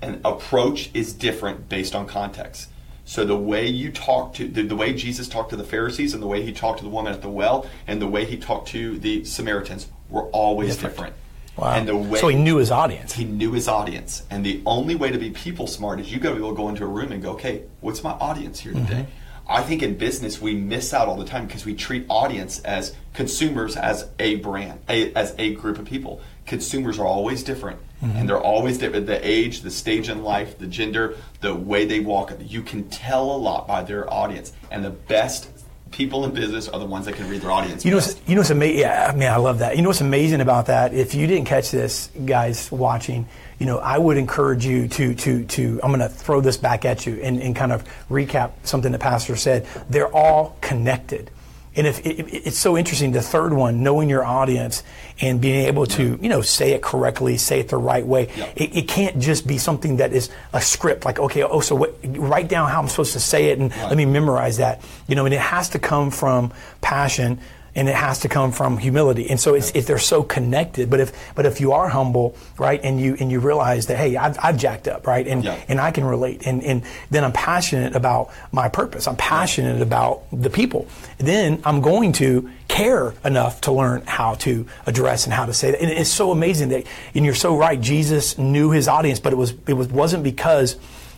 And 0.00 0.20
approach 0.24 0.90
is 0.94 1.12
different 1.12 1.68
based 1.68 1.94
on 1.94 2.06
context. 2.06 2.68
So 3.04 3.24
the 3.24 3.36
way 3.36 3.66
you 3.68 3.90
talk 3.92 4.34
to 4.34 4.48
the, 4.48 4.62
the 4.62 4.76
way 4.76 4.94
Jesus 4.94 5.28
talked 5.28 5.50
to 5.50 5.56
the 5.56 5.64
Pharisees 5.64 6.14
and 6.14 6.22
the 6.22 6.26
way 6.26 6.42
he 6.42 6.52
talked 6.52 6.78
to 6.78 6.84
the 6.84 6.90
woman 6.90 7.12
at 7.12 7.20
the 7.22 7.28
well 7.28 7.66
and 7.86 8.00
the 8.00 8.06
way 8.08 8.24
he 8.24 8.36
talked 8.36 8.68
to 8.68 8.98
the 8.98 9.24
Samaritans 9.24 9.88
were 10.08 10.24
always 10.30 10.74
Different. 10.76 10.94
different. 10.96 11.14
Wow. 11.56 11.74
And 11.74 11.86
the 11.88 11.96
way 11.96 12.18
so 12.18 12.28
he 12.28 12.36
knew 12.36 12.56
his 12.56 12.70
audience. 12.70 13.12
he 13.12 13.24
knew 13.24 13.52
his 13.52 13.68
audience. 13.68 14.22
And 14.30 14.44
the 14.44 14.60
only 14.66 14.94
way 14.96 15.12
to 15.12 15.18
be 15.18 15.30
people 15.30 15.66
smart 15.66 16.00
is 16.00 16.10
you 16.12 16.18
got 16.18 16.30
to 16.30 16.34
be 16.36 16.40
able 16.40 16.50
to 16.50 16.56
go 16.56 16.68
into 16.68 16.82
a 16.84 16.88
room 16.88 17.12
and 17.12 17.22
go, 17.22 17.32
okay, 17.32 17.62
what's 17.80 18.02
my 18.02 18.10
audience 18.12 18.58
here 18.60 18.72
Mm-hmm. 18.72 18.86
today? 18.86 19.06
I 19.46 19.62
think 19.62 19.82
in 19.82 19.98
business 19.98 20.40
we 20.40 20.54
miss 20.54 20.94
out 20.94 21.06
all 21.06 21.16
the 21.16 21.26
time 21.26 21.46
because 21.46 21.66
we 21.66 21.74
treat 21.74 22.06
audience 22.08 22.60
as 22.60 22.94
consumers 23.12 23.76
as 23.76 24.08
a 24.18 24.36
brand, 24.36 24.80
a, 24.88 25.12
as 25.12 25.34
a 25.38 25.52
group 25.54 25.78
of 25.78 25.84
people. 25.84 26.22
Consumers 26.46 26.98
are 26.98 27.06
always 27.06 27.42
different, 27.42 27.78
Mm-hmm. 28.02 28.16
and 28.18 28.28
they're 28.28 28.40
always 28.40 28.76
different. 28.76 29.06
The 29.06 29.26
age, 29.26 29.62
the 29.62 29.70
stage 29.70 30.10
in 30.10 30.22
life, 30.22 30.58
the 30.58 30.66
gender, 30.66 31.16
the 31.40 31.54
way 31.54 31.86
they 31.86 32.00
walk. 32.00 32.32
You 32.40 32.60
can 32.60 32.86
tell 32.90 33.30
a 33.30 33.38
lot 33.38 33.66
by 33.66 33.82
their 33.82 34.12
audience, 34.12 34.52
and 34.70 34.84
the 34.84 34.90
best 34.90 35.48
people 35.90 36.24
in 36.24 36.34
business 36.34 36.68
are 36.68 36.78
the 36.80 36.84
ones 36.84 37.06
that 37.06 37.14
can 37.14 37.30
read 37.30 37.40
their 37.40 37.52
audience. 37.52 37.82
You 37.84 37.92
know, 37.92 37.98
best. 37.98 38.16
what's, 38.18 38.28
you 38.28 38.34
know 38.34 38.40
what's 38.40 38.50
amazing? 38.50 38.80
Yeah, 38.80 39.14
man, 39.16 39.32
I 39.32 39.36
love 39.36 39.60
that. 39.60 39.76
You 39.76 39.82
know 39.82 39.88
what's 39.88 40.02
amazing 40.02 40.42
about 40.42 40.66
that? 40.66 40.92
If 40.92 41.14
you 41.14 41.26
didn't 41.26 41.46
catch 41.46 41.70
this, 41.70 42.10
guys 42.26 42.70
watching, 42.70 43.26
you 43.58 43.64
know, 43.64 43.78
I 43.78 43.96
would 43.96 44.18
encourage 44.18 44.66
you 44.66 44.86
to 44.88 45.14
to 45.14 45.44
to. 45.44 45.80
I'm 45.82 45.88
going 45.90 46.00
to 46.00 46.08
throw 46.10 46.42
this 46.42 46.58
back 46.58 46.84
at 46.84 47.06
you 47.06 47.14
and, 47.22 47.40
and 47.40 47.56
kind 47.56 47.72
of 47.72 47.84
recap 48.10 48.50
something 48.64 48.92
the 48.92 48.98
pastor 48.98 49.36
said. 49.36 49.66
They're 49.88 50.12
all 50.14 50.58
connected. 50.60 51.30
And 51.76 51.86
if 51.86 52.04
it, 52.06 52.18
it- 52.20 52.46
it's 52.46 52.58
so 52.58 52.76
interesting, 52.76 53.12
the 53.12 53.22
third 53.22 53.52
one, 53.52 53.82
knowing 53.82 54.08
your 54.08 54.24
audience 54.24 54.82
and 55.20 55.40
being 55.40 55.66
able 55.66 55.86
to, 55.86 56.18
you 56.20 56.28
know, 56.28 56.40
say 56.40 56.72
it 56.72 56.82
correctly, 56.82 57.36
say 57.36 57.60
it 57.60 57.68
the 57.68 57.76
right 57.76 58.06
way. 58.06 58.28
Yeah. 58.36 58.48
It, 58.56 58.76
it 58.76 58.88
can't 58.88 59.18
just 59.18 59.46
be 59.46 59.58
something 59.58 59.96
that 59.98 60.12
is 60.12 60.30
a 60.52 60.60
script. 60.60 61.04
Like, 61.04 61.18
okay, 61.18 61.42
oh, 61.42 61.60
so 61.60 61.74
what, 61.74 61.96
write 62.04 62.48
down 62.48 62.68
how 62.70 62.80
I'm 62.80 62.88
supposed 62.88 63.12
to 63.14 63.20
say 63.20 63.46
it, 63.50 63.58
and 63.58 63.70
let 63.76 63.96
me 63.96 64.04
memorize 64.06 64.56
that. 64.58 64.82
You 65.08 65.16
know, 65.16 65.24
and 65.24 65.34
it 65.34 65.40
has 65.40 65.68
to 65.70 65.78
come 65.78 66.10
from 66.10 66.52
passion 66.80 67.40
and 67.76 67.88
it 67.88 67.94
has 67.94 68.20
to 68.20 68.28
come 68.28 68.52
from 68.52 68.78
humility. 68.78 69.28
And 69.28 69.40
so 69.40 69.54
it's, 69.54 69.70
it, 69.72 69.86
they're 69.86 69.98
so 69.98 70.22
connected. 70.22 70.88
But 70.90 71.00
if 71.00 71.12
but 71.34 71.44
if 71.46 71.60
you 71.60 71.72
are 71.72 71.88
humble, 71.88 72.36
right, 72.58 72.80
and 72.82 73.00
you 73.00 73.16
and 73.18 73.30
you 73.32 73.40
realize 73.40 73.86
that 73.86 73.96
hey, 73.96 74.16
I've, 74.16 74.38
I've 74.42 74.56
jacked 74.56 74.86
up, 74.88 75.06
right, 75.06 75.26
and 75.26 75.42
Yeah. 75.44 75.58
and 75.68 75.80
I 75.80 75.90
can 75.90 76.04
relate, 76.04 76.46
and 76.46 76.62
and 76.62 76.82
then 77.10 77.24
I'm 77.24 77.32
passionate 77.32 77.96
about 77.96 78.30
my 78.52 78.68
purpose. 78.68 79.08
I'm 79.08 79.16
passionate 79.16 79.82
about 79.82 80.22
the 80.32 80.50
people. 80.50 80.86
Then 81.18 81.60
I'm 81.64 81.80
going 81.80 82.12
to 82.14 82.48
care 82.68 83.14
enough 83.24 83.60
to 83.62 83.72
learn 83.72 84.02
how 84.06 84.34
to 84.34 84.66
address 84.86 85.24
and 85.24 85.32
how 85.34 85.46
to 85.46 85.52
say 85.52 85.70
that. 85.70 85.80
And 85.82 85.90
it's 85.90 86.10
so 86.10 86.30
amazing 86.32 86.70
that, 86.70 86.84
and 87.14 87.24
you're 87.24 87.34
so 87.34 87.56
right. 87.56 87.80
Jesus 87.80 88.38
knew 88.38 88.70
his 88.70 88.88
audience, 88.88 89.20
but 89.20 89.32
it 89.32 89.36
was 89.36 89.54
it 89.66 89.74
was 89.74 89.88
wasn't 89.88 90.22
because 90.24 90.76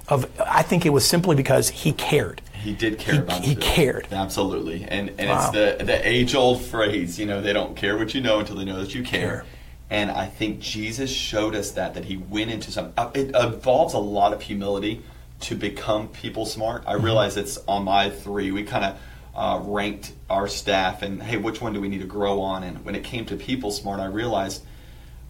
of. 0.08 0.26
I 0.40 0.62
think 0.62 0.86
it 0.86 0.90
was 0.90 1.04
simply 1.06 1.36
because 1.36 1.68
he 1.68 1.92
cared. 1.92 2.40
He 2.66 2.72
did 2.74 2.98
care 2.98 3.14
He- 3.14 3.20
about 3.20 3.44
he 3.44 3.54
cared. 3.54 4.08
Absolutely. 4.10 4.84
And 4.88 5.12
and 5.18 5.28
Wow. 5.30 5.38
it's 5.38 5.50
the 5.78 5.84
the 5.84 6.06
age 6.08 6.34
old 6.34 6.60
phrase, 6.62 7.16
you 7.16 7.24
know, 7.24 7.40
they 7.40 7.52
don't 7.52 7.76
care 7.76 7.96
what 7.96 8.12
you 8.12 8.20
know 8.20 8.40
until 8.40 8.56
they 8.56 8.64
know 8.64 8.80
that 8.80 8.92
you 8.92 9.04
care. 9.04 9.20
Care. 9.28 9.44
And 9.88 10.10
I 10.10 10.26
think 10.26 10.58
Jesus 10.58 11.08
showed 11.12 11.54
us 11.54 11.70
that 11.72 11.94
that 11.94 12.06
he 12.06 12.16
went 12.16 12.50
into 12.50 12.72
some 12.72 12.92
uh, 12.98 13.10
it 13.14 13.28
involves 13.36 13.94
a 13.94 13.98
lot 13.98 14.32
of 14.32 14.42
humility 14.42 15.00
to 15.42 15.54
become 15.54 16.08
people 16.08 16.44
smart. 16.44 16.82
I 16.88 16.94
Mm-hmm. 16.94 17.04
realize 17.04 17.36
it's 17.36 17.58
on 17.68 17.84
my 17.84 18.10
3. 18.10 18.50
We 18.50 18.64
kind 18.64 18.84
of 18.84 18.98
uh, 19.36 19.60
ranked 19.62 20.10
our 20.28 20.48
staff 20.48 21.02
and 21.02 21.22
hey, 21.22 21.36
which 21.36 21.60
one 21.60 21.72
do 21.72 21.80
we 21.80 21.88
need 21.88 22.00
to 22.00 22.06
grow 22.06 22.40
on? 22.40 22.64
And 22.64 22.84
when 22.84 22.96
it 22.96 23.04
came 23.04 23.26
to 23.26 23.36
people 23.36 23.70
smart, 23.70 24.00
I 24.00 24.06
realized 24.06 24.64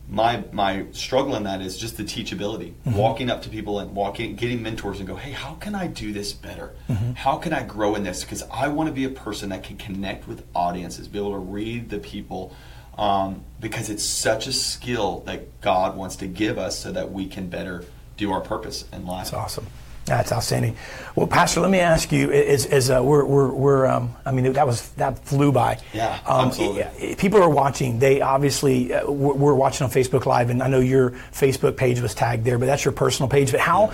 my 0.09 0.45
my 0.53 0.85
struggle 0.93 1.35
in 1.35 1.43
that 1.45 1.61
is 1.61 1.77
just 1.77 1.97
the 1.97 2.05
teachability 2.05 2.73
Mm-hmm. 2.87 2.97
walking 2.97 3.31
up 3.31 3.43
to 3.43 3.49
people 3.49 3.81
and 3.81 3.95
walking 3.95 4.37
getting 4.37 4.63
mentors 4.63 4.99
and 5.01 5.07
go 5.09 5.17
hey 5.17 5.33
how 5.33 5.55
can 5.55 5.75
i 5.75 5.87
do 5.89 6.13
this 6.13 6.33
better 6.33 6.75
Mm-hmm. 6.89 7.13
how 7.13 7.37
can 7.39 7.53
i 7.53 7.63
grow 7.65 7.95
in 7.97 8.05
this 8.05 8.23
because 8.23 8.43
i 8.53 8.69
want 8.69 8.89
to 8.89 8.93
be 8.93 9.05
a 9.05 9.11
person 9.11 9.49
that 9.49 9.65
can 9.65 9.77
connect 9.77 10.29
with 10.29 10.45
audiences 10.55 11.09
be 11.09 11.19
able 11.19 11.33
to 11.33 11.39
read 11.39 11.89
the 11.91 11.99
people 11.99 12.55
um, 12.99 13.45
because 13.61 13.91
it's 13.91 14.05
such 14.05 14.47
a 14.47 14.53
skill 14.53 15.21
that 15.27 15.61
god 15.61 15.97
wants 15.97 16.17
to 16.17 16.27
give 16.27 16.57
us 16.57 16.79
so 16.79 16.93
that 16.93 17.11
we 17.11 17.27
can 17.27 17.49
better 17.49 17.85
do 18.17 18.31
our 18.33 18.41
purpose 18.41 18.85
in 18.93 19.07
life 19.07 19.33
That's 19.33 19.35
awesome. 19.35 19.67
That's 20.07 20.31
outstanding. 20.33 20.77
Well, 21.17 21.27
Pastor, 21.27 21.61
let 21.61 21.71
me 21.71 21.81
ask 21.81 22.13
you: 22.13 22.31
As, 22.31 22.65
as 22.67 22.91
uh, 22.91 23.01
we're, 23.03 23.25
we're, 23.25 23.49
we're 23.51 23.87
um, 23.87 24.15
I 24.25 24.31
mean, 24.33 24.53
that 24.53 24.67
was 24.67 24.89
that 24.91 25.19
flew 25.25 25.51
by. 25.53 25.79
Yeah, 25.93 26.19
um, 26.27 26.47
absolutely. 26.49 26.85
i- 26.85 26.91
i- 27.11 27.15
People 27.17 27.43
are 27.43 27.49
watching. 27.51 27.99
They 27.99 28.21
obviously 28.21 28.95
uh, 28.95 29.11
we're 29.11 29.35
we're 29.35 29.55
watching 29.55 29.85
on 29.85 29.91
Facebook 29.91 30.25
Live, 30.25 30.51
and 30.51 30.63
I 30.63 30.69
know 30.69 30.79
your 30.81 31.11
Facebook 31.33 31.77
page 31.77 32.01
was 32.01 32.15
tagged 32.15 32.45
there, 32.45 32.57
but 32.57 32.67
that's 32.67 32.85
your 32.85 32.93
personal 32.93 33.29
page. 33.29 33.51
But 33.51 33.61
how? 33.61 33.93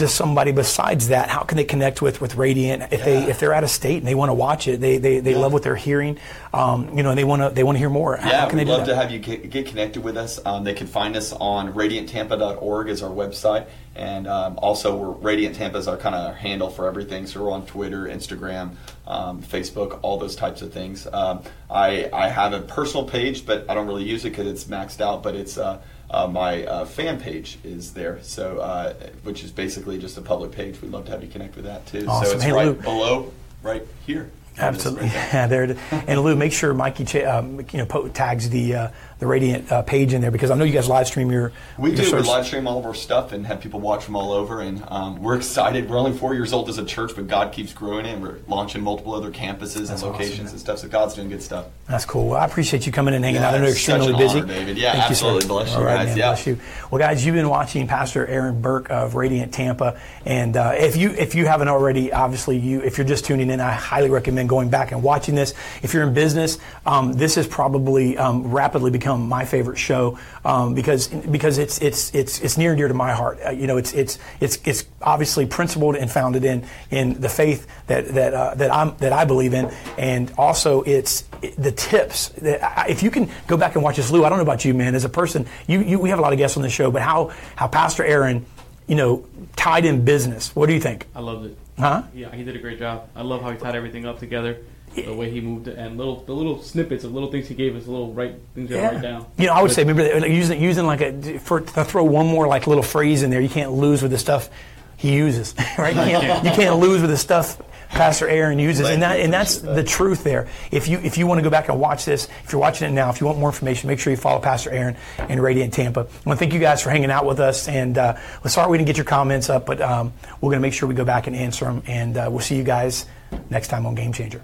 Does 0.00 0.14
somebody 0.14 0.50
besides 0.50 1.08
that? 1.08 1.28
How 1.28 1.42
can 1.42 1.58
they 1.58 1.64
connect 1.64 2.00
with 2.00 2.22
with 2.22 2.36
Radiant 2.36 2.90
if 2.90 3.04
they 3.04 3.18
if 3.28 3.38
they're 3.38 3.52
out 3.52 3.64
of 3.64 3.70
state 3.70 3.98
and 3.98 4.06
they 4.06 4.14
want 4.14 4.30
to 4.30 4.34
watch 4.34 4.66
it? 4.66 4.80
They 4.80 4.96
they, 4.96 5.20
they 5.20 5.32
Yeah. 5.32 5.38
love 5.38 5.52
what 5.52 5.62
they're 5.62 5.76
hearing. 5.76 6.16
Um, 6.54 6.96
you 6.96 7.02
know, 7.02 7.14
they 7.14 7.22
want 7.22 7.42
to 7.42 7.50
they 7.50 7.62
want 7.64 7.76
to 7.76 7.80
hear 7.80 7.90
more. 7.90 8.16
How- 8.16 8.30
Yeah, 8.30 8.40
how 8.40 8.48
can 8.48 8.58
we'd 8.58 8.66
they 8.66 8.72
love 8.72 8.86
to 8.86 8.96
have 8.96 9.10
you 9.10 9.18
get, 9.18 9.50
get 9.50 9.66
connected 9.66 10.02
with 10.02 10.16
us. 10.16 10.40
Um, 10.46 10.64
they 10.64 10.72
can 10.72 10.86
find 10.86 11.16
us 11.16 11.34
on 11.34 11.74
radianttampa.org 11.74 12.88
is 12.88 13.02
our 13.02 13.10
website, 13.10 13.66
and 13.94 14.26
um, 14.26 14.58
also 14.62 14.96
we're 14.96 15.10
Radiant 15.10 15.54
Tampa 15.56 15.76
is 15.76 15.86
our 15.86 15.98
kind 15.98 16.14
of 16.14 16.34
handle 16.34 16.70
for 16.70 16.86
everything. 16.88 17.26
So 17.26 17.44
we're 17.44 17.52
on 17.52 17.66
Twitter, 17.66 18.04
Instagram, 18.04 18.76
um, 19.06 19.42
Facebook, 19.42 19.98
all 20.00 20.16
those 20.18 20.34
types 20.34 20.62
of 20.62 20.72
things. 20.72 21.06
Um, 21.12 21.42
I 21.70 22.08
I 22.10 22.28
have 22.30 22.54
a 22.54 22.62
personal 22.62 23.04
page, 23.06 23.44
but 23.44 23.66
I 23.68 23.74
don't 23.74 23.86
really 23.86 24.04
use 24.04 24.24
it 24.24 24.30
because 24.30 24.46
it's 24.46 24.64
maxed 24.64 25.02
out. 25.02 25.22
But 25.22 25.34
it's 25.34 25.58
uh, 25.58 25.78
uh, 26.10 26.26
my 26.26 26.64
uh, 26.64 26.84
fan 26.84 27.20
page 27.20 27.58
is 27.64 27.92
there, 27.94 28.18
so 28.22 28.58
uh, 28.58 28.94
which 29.22 29.44
is 29.44 29.50
basically 29.52 29.98
just 29.98 30.18
a 30.18 30.22
public 30.22 30.50
page. 30.52 30.80
We'd 30.82 30.90
love 30.92 31.04
to 31.06 31.10
have 31.12 31.22
you 31.22 31.28
connect 31.28 31.56
with 31.56 31.64
that 31.66 31.86
too. 31.86 32.04
Awesome. 32.08 32.26
So 32.26 32.34
it's 32.34 32.44
Hey, 32.44 32.52
right 32.52 32.66
Lou. 32.66 32.74
below, 32.74 33.32
right 33.62 33.86
here. 34.06 34.30
Absolutely, 34.58 35.06
yeah. 35.08 35.46
There, 35.46 35.64
it 35.64 35.70
is. 35.70 35.78
and 36.06 36.20
Lou, 36.22 36.36
make 36.36 36.52
sure 36.52 36.74
Mikey 36.74 37.22
um, 37.24 37.60
you 37.72 37.78
know 37.78 37.86
po- 37.86 38.08
tags 38.08 38.50
the 38.50 38.74
uh, 38.74 38.88
the 39.18 39.26
Radiant 39.26 39.70
uh, 39.70 39.82
page 39.82 40.12
in 40.12 40.20
there 40.20 40.30
because 40.30 40.50
I 40.50 40.54
know 40.54 40.64
you 40.64 40.72
guys 40.72 40.88
live 40.88 41.06
stream 41.06 41.30
your. 41.30 41.52
We 41.78 41.90
your 41.92 42.04
do. 42.04 42.16
We 42.16 42.22
live 42.22 42.46
stream 42.46 42.66
all 42.66 42.78
of 42.78 42.84
our 42.86 42.94
stuff 42.94 43.32
and 43.32 43.46
have 43.46 43.60
people 43.60 43.80
watch 43.80 44.04
from 44.04 44.16
all 44.16 44.32
over, 44.32 44.60
and 44.60 44.82
um, 44.88 45.22
we're 45.22 45.36
excited. 45.36 45.88
We're 45.88 45.98
only 45.98 46.12
four 46.16 46.34
years 46.34 46.52
old 46.52 46.68
as 46.68 46.78
a 46.78 46.84
church, 46.84 47.12
but 47.14 47.26
God 47.28 47.52
keeps 47.52 47.72
growing 47.72 48.06
it. 48.06 48.10
and 48.14 48.22
We're 48.22 48.38
launching 48.48 48.82
multiple 48.82 49.14
other 49.14 49.30
campuses 49.30 49.88
That's 49.88 50.02
and 50.02 50.12
locations 50.12 50.40
awesome. 50.40 50.48
and 50.52 50.60
stuff. 50.60 50.78
So 50.80 50.88
God's 50.88 51.14
doing 51.14 51.28
good 51.30 51.42
stuff. 51.42 51.66
That's 51.88 52.04
cool. 52.04 52.28
Well, 52.28 52.40
I 52.40 52.44
appreciate 52.44 52.84
you 52.86 52.92
coming 52.92 53.14
and 53.14 53.24
hanging 53.24 53.40
Yeah, 53.40 53.48
out. 53.48 53.54
I 53.54 53.58
know 53.58 53.64
you're 53.64 53.72
extremely 53.72 54.12
busy. 54.14 54.40
honor, 54.40 54.46
David. 54.52 54.76
Yeah, 54.78 54.92
Thank 54.92 55.04
you, 55.04 55.10
absolutely. 55.10 55.48
Bless 55.48 55.72
you 55.74 55.80
right, 55.80 55.96
guys. 55.96 56.06
man. 56.08 56.16
Yeah. 56.18 56.26
Bless 56.30 56.46
you. 56.46 56.58
Well, 56.90 56.98
guys, 56.98 57.24
you've 57.24 57.34
been 57.34 57.48
watching 57.48 57.86
Pastor 57.86 58.26
Aaron 58.26 58.60
Burke 58.60 58.90
of 58.90 59.14
Radiant 59.14 59.52
Tampa, 59.54 59.98
and 60.26 60.56
uh, 60.56 60.72
if 60.76 60.96
you 60.96 61.10
if 61.10 61.34
you 61.34 61.46
haven't 61.46 61.68
already, 61.68 62.12
obviously 62.12 62.58
you 62.58 62.80
if 62.82 62.98
you're 62.98 63.06
just 63.06 63.24
tuning 63.24 63.48
in, 63.50 63.60
I 63.60 63.72
highly 63.72 64.10
recommend 64.10 64.39
going 64.46 64.70
back 64.70 64.92
and 64.92 65.02
watching 65.02 65.34
this. 65.34 65.54
If 65.82 65.94
you're 65.94 66.02
in 66.02 66.14
business, 66.14 66.58
um, 66.86 67.12
this 67.12 67.34
has 67.34 67.46
probably 67.46 68.16
um, 68.18 68.50
rapidly 68.50 68.90
become 68.90 69.28
my 69.28 69.44
favorite 69.44 69.78
show 69.78 70.18
um, 70.44 70.74
because 70.74 71.08
because 71.08 71.58
it's 71.58 71.80
it's 71.80 72.14
it's 72.14 72.40
it's 72.40 72.56
near 72.56 72.70
and 72.70 72.78
dear 72.78 72.88
to 72.88 72.94
my 72.94 73.12
heart. 73.12 73.38
Uh, 73.44 73.50
you 73.50 73.66
know, 73.66 73.76
it's 73.76 73.92
it's 73.92 74.18
it's 74.40 74.58
it's 74.64 74.84
obviously 75.02 75.46
principled 75.46 75.96
and 75.96 76.10
founded 76.10 76.44
in 76.44 76.64
in 76.90 77.20
the 77.20 77.28
faith 77.28 77.66
that 77.86 78.08
that 78.08 78.34
uh, 78.34 78.54
that 78.54 78.72
I'm 78.72 78.96
that 78.98 79.12
I 79.12 79.24
believe 79.24 79.54
in, 79.54 79.70
and 79.98 80.32
also 80.38 80.82
it's 80.82 81.22
the 81.56 81.72
tips. 81.72 82.28
That 82.30 82.62
I- 82.62 82.88
if 82.88 83.02
you 83.02 83.10
can 83.10 83.30
go 83.46 83.56
back 83.56 83.74
and 83.74 83.84
watch 83.84 83.96
this, 83.96 84.10
Lou. 84.10 84.24
I 84.24 84.28
don't 84.28 84.38
know 84.38 84.42
about 84.42 84.64
you, 84.64 84.74
man. 84.74 84.94
As 84.94 85.04
a 85.04 85.08
person, 85.08 85.46
you, 85.66 85.80
you 85.80 85.98
we 85.98 86.10
have 86.10 86.18
a 86.18 86.22
lot 86.22 86.32
of 86.32 86.38
guests 86.38 86.56
on 86.56 86.62
the 86.62 86.70
show, 86.70 86.90
but 86.90 87.02
how 87.02 87.32
how 87.56 87.66
Pastor 87.68 88.04
Aaron, 88.04 88.44
you 88.86 88.94
know, 88.96 89.24
tied 89.56 89.84
in 89.84 90.04
business. 90.04 90.54
What 90.54 90.66
do 90.66 90.72
you 90.74 90.80
think? 90.80 91.06
I 91.14 91.20
loved 91.20 91.46
it. 91.46 91.56
Huh? 91.80 92.02
Yeah, 92.14 92.34
he 92.34 92.44
did 92.44 92.54
a 92.56 92.58
great 92.58 92.78
job. 92.78 93.08
I 93.16 93.22
love 93.22 93.42
how 93.42 93.50
he 93.50 93.56
tied 93.58 93.74
everything 93.74 94.06
up 94.06 94.18
together. 94.18 94.58
The 94.94 95.14
way 95.14 95.30
he 95.30 95.40
moved 95.40 95.68
it, 95.68 95.78
and 95.78 95.96
little 95.96 96.16
the 96.24 96.32
little 96.32 96.60
snippets 96.62 97.04
of 97.04 97.12
little 97.14 97.30
things 97.30 97.46
he 97.46 97.54
gave 97.54 97.76
us, 97.76 97.86
little 97.86 98.12
right 98.12 98.34
things 98.56 98.70
to 98.70 98.76
write 98.80 99.00
down. 99.00 99.24
You 99.38 99.46
know, 99.46 99.52
I 99.52 99.62
would 99.62 99.68
But- 99.68 99.74
say 99.76 99.82
remember 99.84 100.02
that, 100.20 100.28
using 100.28 100.60
using 100.60 100.84
like 100.84 101.00
a 101.00 101.38
for 101.38 101.60
to 101.60 101.84
throw 101.84 102.02
one 102.02 102.26
more 102.26 102.48
like 102.48 102.66
little 102.66 102.82
phrase 102.82 103.22
in 103.22 103.30
there. 103.30 103.40
You 103.40 103.48
can't 103.48 103.70
lose 103.72 104.02
with 104.02 104.10
the 104.10 104.18
stuff 104.18 104.50
he 104.96 105.12
uses, 105.14 105.54
right? 105.78 105.94
You 105.94 106.18
can't, 106.18 106.44
you 106.44 106.50
can't 106.50 106.76
lose 106.80 107.02
with 107.02 107.10
the 107.10 107.16
stuff 107.16 107.56
Pastor 107.90 108.28
Aaron 108.28 108.58
uses, 108.58 108.88
and 108.88 109.02
that 109.02 109.20
and 109.20 109.32
that's 109.32 109.58
the 109.58 109.82
truth 109.82 110.22
there. 110.22 110.48
If 110.70 110.88
you 110.88 110.98
if 110.98 111.18
you 111.18 111.26
want 111.26 111.38
to 111.38 111.42
go 111.42 111.50
back 111.50 111.68
and 111.68 111.80
watch 111.80 112.04
this, 112.04 112.28
if 112.44 112.52
you're 112.52 112.60
watching 112.60 112.88
it 112.88 112.92
now, 112.92 113.10
if 113.10 113.20
you 113.20 113.26
want 113.26 113.38
more 113.38 113.48
information, 113.48 113.88
make 113.88 113.98
sure 113.98 114.12
you 114.12 114.16
follow 114.16 114.40
Pastor 114.40 114.70
Aaron 114.70 114.96
in 115.28 115.40
Radiant 115.40 115.74
Tampa. 115.74 116.00
I 116.00 116.02
want 116.02 116.14
to 116.24 116.36
thank 116.36 116.52
you 116.52 116.60
guys 116.60 116.82
for 116.82 116.90
hanging 116.90 117.10
out 117.10 117.26
with 117.26 117.40
us, 117.40 117.68
and 117.68 117.98
uh, 117.98 118.16
we're 118.44 118.50
sorry 118.50 118.70
we 118.70 118.78
didn't 118.78 118.86
get 118.86 118.96
your 118.96 119.06
comments 119.06 119.50
up, 119.50 119.66
but 119.66 119.80
um, 119.80 120.12
we're 120.40 120.50
going 120.50 120.60
to 120.60 120.66
make 120.66 120.72
sure 120.72 120.88
we 120.88 120.94
go 120.94 121.04
back 121.04 121.26
and 121.26 121.34
answer 121.34 121.64
them, 121.64 121.82
and 121.86 122.16
uh, 122.16 122.28
we'll 122.30 122.40
see 122.40 122.56
you 122.56 122.64
guys 122.64 123.06
next 123.50 123.68
time 123.68 123.86
on 123.86 123.94
Game 123.94 124.12
Changer. 124.12 124.40